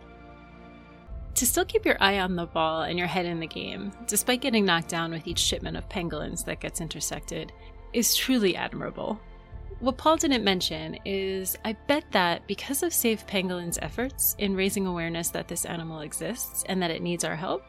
To 1.35 1.46
still 1.46 1.64
keep 1.64 1.87
your 1.87 1.96
eye 2.00 2.18
on 2.18 2.36
the 2.36 2.47
ball 2.47 2.82
and 2.82 2.99
your 2.99 3.09
head 3.09 3.26
in 3.26 3.40
the 3.40 3.47
game, 3.47 3.93
despite 4.07 4.43
getting 4.43 4.64
knocked 4.64 4.88
down 4.88 5.11
with 5.11 5.26
each 5.26 5.38
shipment 5.38 5.76
of 5.76 5.88
pangolins 5.88 6.45
that 6.45 6.61
gets 6.61 6.80
intersected, 6.80 7.53
is 7.93 8.14
truly 8.14 8.55
admirable. 8.55 9.18
What 9.80 9.97
Paul 9.97 10.16
didn't 10.16 10.45
mention 10.45 10.97
is 11.05 11.57
I 11.64 11.72
bet 11.88 12.05
that 12.12 12.47
because 12.47 12.84
of 12.84 12.93
Save 12.93 13.26
Pangolin's 13.26 13.80
efforts 13.82 14.36
in 14.38 14.55
raising 14.55 14.86
awareness 14.86 15.30
that 15.30 15.49
this 15.49 15.64
animal 15.64 16.03
exists 16.03 16.62
and 16.68 16.80
that 16.80 16.93
it 16.93 17.03
needs 17.03 17.24
our 17.24 17.34
help, 17.34 17.64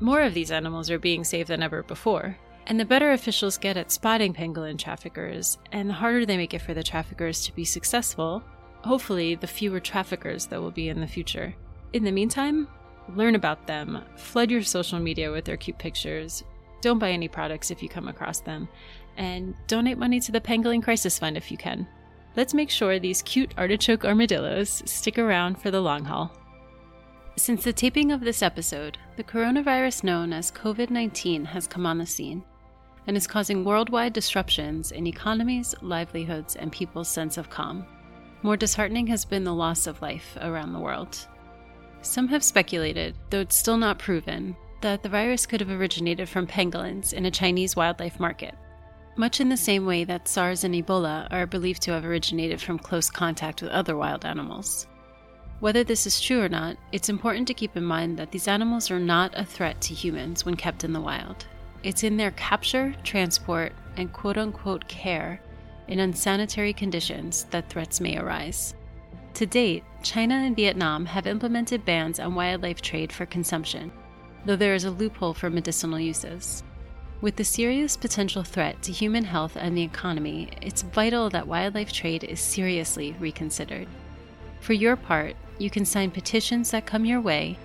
more 0.00 0.20
of 0.20 0.34
these 0.34 0.50
animals 0.50 0.90
are 0.90 0.98
being 0.98 1.24
saved 1.24 1.48
than 1.48 1.62
ever 1.62 1.82
before. 1.82 2.36
And 2.66 2.78
the 2.78 2.84
better 2.84 3.12
officials 3.12 3.58
get 3.58 3.76
at 3.76 3.90
spotting 3.90 4.34
pangolin 4.34 4.78
traffickers, 4.78 5.58
and 5.72 5.88
the 5.88 5.94
harder 5.94 6.26
they 6.26 6.36
make 6.36 6.52
it 6.54 6.60
for 6.60 6.74
the 6.74 6.82
traffickers 6.82 7.44
to 7.46 7.54
be 7.54 7.64
successful, 7.64 8.42
hopefully, 8.84 9.34
the 9.34 9.46
fewer 9.46 9.80
traffickers 9.80 10.46
there 10.46 10.60
will 10.60 10.70
be 10.70 10.88
in 10.88 11.00
the 11.00 11.06
future. 11.06 11.54
In 11.92 12.04
the 12.04 12.12
meantime, 12.12 12.68
learn 13.14 13.34
about 13.34 13.66
them, 13.66 14.02
flood 14.16 14.50
your 14.50 14.62
social 14.62 14.98
media 14.98 15.32
with 15.32 15.46
their 15.46 15.56
cute 15.56 15.78
pictures, 15.78 16.44
don't 16.80 16.98
buy 16.98 17.10
any 17.10 17.28
products 17.28 17.70
if 17.70 17.82
you 17.82 17.88
come 17.88 18.08
across 18.08 18.40
them, 18.40 18.68
and 19.16 19.54
donate 19.66 19.98
money 19.98 20.20
to 20.20 20.30
the 20.30 20.40
Pangolin 20.40 20.82
Crisis 20.82 21.18
Fund 21.18 21.36
if 21.36 21.50
you 21.50 21.56
can. 21.56 21.88
Let's 22.36 22.54
make 22.54 22.70
sure 22.70 22.98
these 22.98 23.22
cute 23.22 23.52
artichoke 23.56 24.04
armadillos 24.04 24.82
stick 24.84 25.18
around 25.18 25.60
for 25.60 25.70
the 25.70 25.80
long 25.80 26.04
haul. 26.04 26.30
Since 27.38 27.62
the 27.62 27.72
taping 27.72 28.10
of 28.10 28.20
this 28.20 28.42
episode, 28.42 28.98
the 29.14 29.22
coronavirus 29.22 30.02
known 30.02 30.32
as 30.32 30.50
COVID 30.50 30.90
19 30.90 31.44
has 31.44 31.68
come 31.68 31.86
on 31.86 31.98
the 31.98 32.04
scene 32.04 32.42
and 33.06 33.16
is 33.16 33.28
causing 33.28 33.64
worldwide 33.64 34.12
disruptions 34.12 34.90
in 34.90 35.06
economies, 35.06 35.72
livelihoods, 35.80 36.56
and 36.56 36.72
people's 36.72 37.08
sense 37.08 37.38
of 37.38 37.48
calm. 37.48 37.86
More 38.42 38.56
disheartening 38.56 39.06
has 39.06 39.24
been 39.24 39.44
the 39.44 39.54
loss 39.54 39.86
of 39.86 40.02
life 40.02 40.36
around 40.40 40.72
the 40.72 40.80
world. 40.80 41.16
Some 42.02 42.26
have 42.26 42.42
speculated, 42.42 43.14
though 43.30 43.40
it's 43.40 43.56
still 43.56 43.78
not 43.78 44.00
proven, 44.00 44.56
that 44.80 45.04
the 45.04 45.08
virus 45.08 45.46
could 45.46 45.60
have 45.60 45.70
originated 45.70 46.28
from 46.28 46.44
pangolins 46.44 47.12
in 47.12 47.24
a 47.24 47.30
Chinese 47.30 47.76
wildlife 47.76 48.18
market, 48.18 48.56
much 49.16 49.40
in 49.40 49.48
the 49.48 49.56
same 49.56 49.86
way 49.86 50.02
that 50.02 50.26
SARS 50.26 50.64
and 50.64 50.74
Ebola 50.74 51.28
are 51.30 51.46
believed 51.46 51.82
to 51.82 51.92
have 51.92 52.04
originated 52.04 52.60
from 52.60 52.80
close 52.80 53.08
contact 53.08 53.62
with 53.62 53.70
other 53.70 53.96
wild 53.96 54.24
animals. 54.24 54.88
Whether 55.60 55.82
this 55.82 56.06
is 56.06 56.20
true 56.20 56.40
or 56.40 56.48
not, 56.48 56.76
it's 56.92 57.08
important 57.08 57.48
to 57.48 57.54
keep 57.54 57.76
in 57.76 57.82
mind 57.82 58.16
that 58.18 58.30
these 58.30 58.46
animals 58.46 58.92
are 58.92 59.00
not 59.00 59.32
a 59.34 59.44
threat 59.44 59.80
to 59.82 59.94
humans 59.94 60.46
when 60.46 60.54
kept 60.54 60.84
in 60.84 60.92
the 60.92 61.00
wild. 61.00 61.46
It's 61.82 62.04
in 62.04 62.16
their 62.16 62.30
capture, 62.32 62.94
transport, 63.02 63.72
and 63.96 64.12
quote 64.12 64.38
unquote 64.38 64.86
care 64.86 65.40
in 65.88 65.98
unsanitary 65.98 66.72
conditions 66.72 67.44
that 67.50 67.68
threats 67.68 68.00
may 68.00 68.18
arise. 68.18 68.74
To 69.34 69.46
date, 69.46 69.82
China 70.04 70.34
and 70.34 70.54
Vietnam 70.54 71.06
have 71.06 71.26
implemented 71.26 71.84
bans 71.84 72.20
on 72.20 72.36
wildlife 72.36 72.80
trade 72.80 73.12
for 73.12 73.26
consumption, 73.26 73.90
though 74.44 74.56
there 74.56 74.74
is 74.74 74.84
a 74.84 74.92
loophole 74.92 75.34
for 75.34 75.50
medicinal 75.50 75.98
uses. 75.98 76.62
With 77.20 77.34
the 77.34 77.44
serious 77.44 77.96
potential 77.96 78.44
threat 78.44 78.80
to 78.82 78.92
human 78.92 79.24
health 79.24 79.56
and 79.56 79.76
the 79.76 79.82
economy, 79.82 80.50
it's 80.62 80.82
vital 80.82 81.28
that 81.30 81.48
wildlife 81.48 81.92
trade 81.92 82.22
is 82.22 82.38
seriously 82.38 83.16
reconsidered. 83.18 83.88
For 84.60 84.72
your 84.72 84.96
part, 84.96 85.34
you 85.58 85.70
can 85.70 85.84
sign 85.84 86.10
petitions 86.10 86.70
that 86.70 86.86
come 86.86 87.04
your 87.04 87.20
way, 87.20 87.58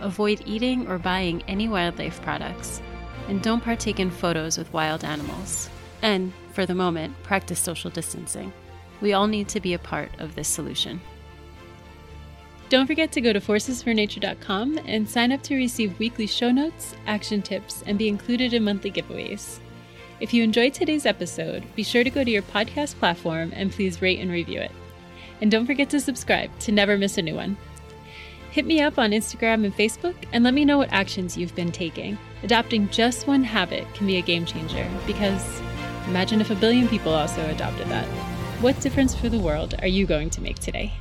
avoid 0.00 0.42
eating 0.46 0.88
or 0.88 0.98
buying 0.98 1.42
any 1.48 1.68
wildlife 1.68 2.20
products, 2.22 2.80
and 3.28 3.42
don't 3.42 3.62
partake 3.62 4.00
in 4.00 4.10
photos 4.10 4.58
with 4.58 4.72
wild 4.72 5.04
animals. 5.04 5.68
And, 6.02 6.32
for 6.52 6.66
the 6.66 6.74
moment, 6.74 7.20
practice 7.22 7.58
social 7.58 7.90
distancing. 7.90 8.52
We 9.00 9.12
all 9.12 9.26
need 9.26 9.48
to 9.48 9.60
be 9.60 9.74
a 9.74 9.78
part 9.78 10.10
of 10.18 10.34
this 10.34 10.48
solution. 10.48 11.00
Don't 12.68 12.86
forget 12.86 13.12
to 13.12 13.20
go 13.20 13.32
to 13.32 13.40
forcesfornature.com 13.40 14.80
and 14.86 15.08
sign 15.08 15.30
up 15.30 15.42
to 15.44 15.54
receive 15.54 15.98
weekly 15.98 16.26
show 16.26 16.50
notes, 16.50 16.96
action 17.06 17.40
tips, 17.40 17.84
and 17.86 17.96
be 17.96 18.08
included 18.08 18.54
in 18.54 18.64
monthly 18.64 18.90
giveaways. 18.90 19.60
If 20.18 20.34
you 20.34 20.42
enjoyed 20.42 20.74
today's 20.74 21.06
episode, 21.06 21.62
be 21.76 21.82
sure 21.82 22.02
to 22.02 22.10
go 22.10 22.24
to 22.24 22.30
your 22.30 22.42
podcast 22.42 22.98
platform 22.98 23.52
and 23.54 23.70
please 23.70 24.02
rate 24.02 24.18
and 24.18 24.30
review 24.30 24.60
it. 24.60 24.72
And 25.40 25.50
don't 25.50 25.66
forget 25.66 25.90
to 25.90 26.00
subscribe 26.00 26.56
to 26.60 26.72
never 26.72 26.96
miss 26.96 27.18
a 27.18 27.22
new 27.22 27.34
one. 27.34 27.56
Hit 28.50 28.64
me 28.64 28.80
up 28.80 28.98
on 28.98 29.10
Instagram 29.10 29.64
and 29.64 29.76
Facebook 29.76 30.14
and 30.32 30.42
let 30.42 30.54
me 30.54 30.64
know 30.64 30.78
what 30.78 30.92
actions 30.92 31.36
you've 31.36 31.54
been 31.54 31.72
taking. 31.72 32.16
Adopting 32.42 32.88
just 32.88 33.26
one 33.26 33.44
habit 33.44 33.86
can 33.94 34.06
be 34.06 34.16
a 34.16 34.22
game 34.22 34.46
changer 34.46 34.88
because 35.06 35.60
imagine 36.06 36.40
if 36.40 36.50
a 36.50 36.54
billion 36.54 36.88
people 36.88 37.12
also 37.12 37.46
adopted 37.50 37.88
that. 37.88 38.06
What 38.62 38.80
difference 38.80 39.14
for 39.14 39.28
the 39.28 39.38
world 39.38 39.74
are 39.80 39.86
you 39.86 40.06
going 40.06 40.30
to 40.30 40.40
make 40.40 40.58
today? 40.58 40.94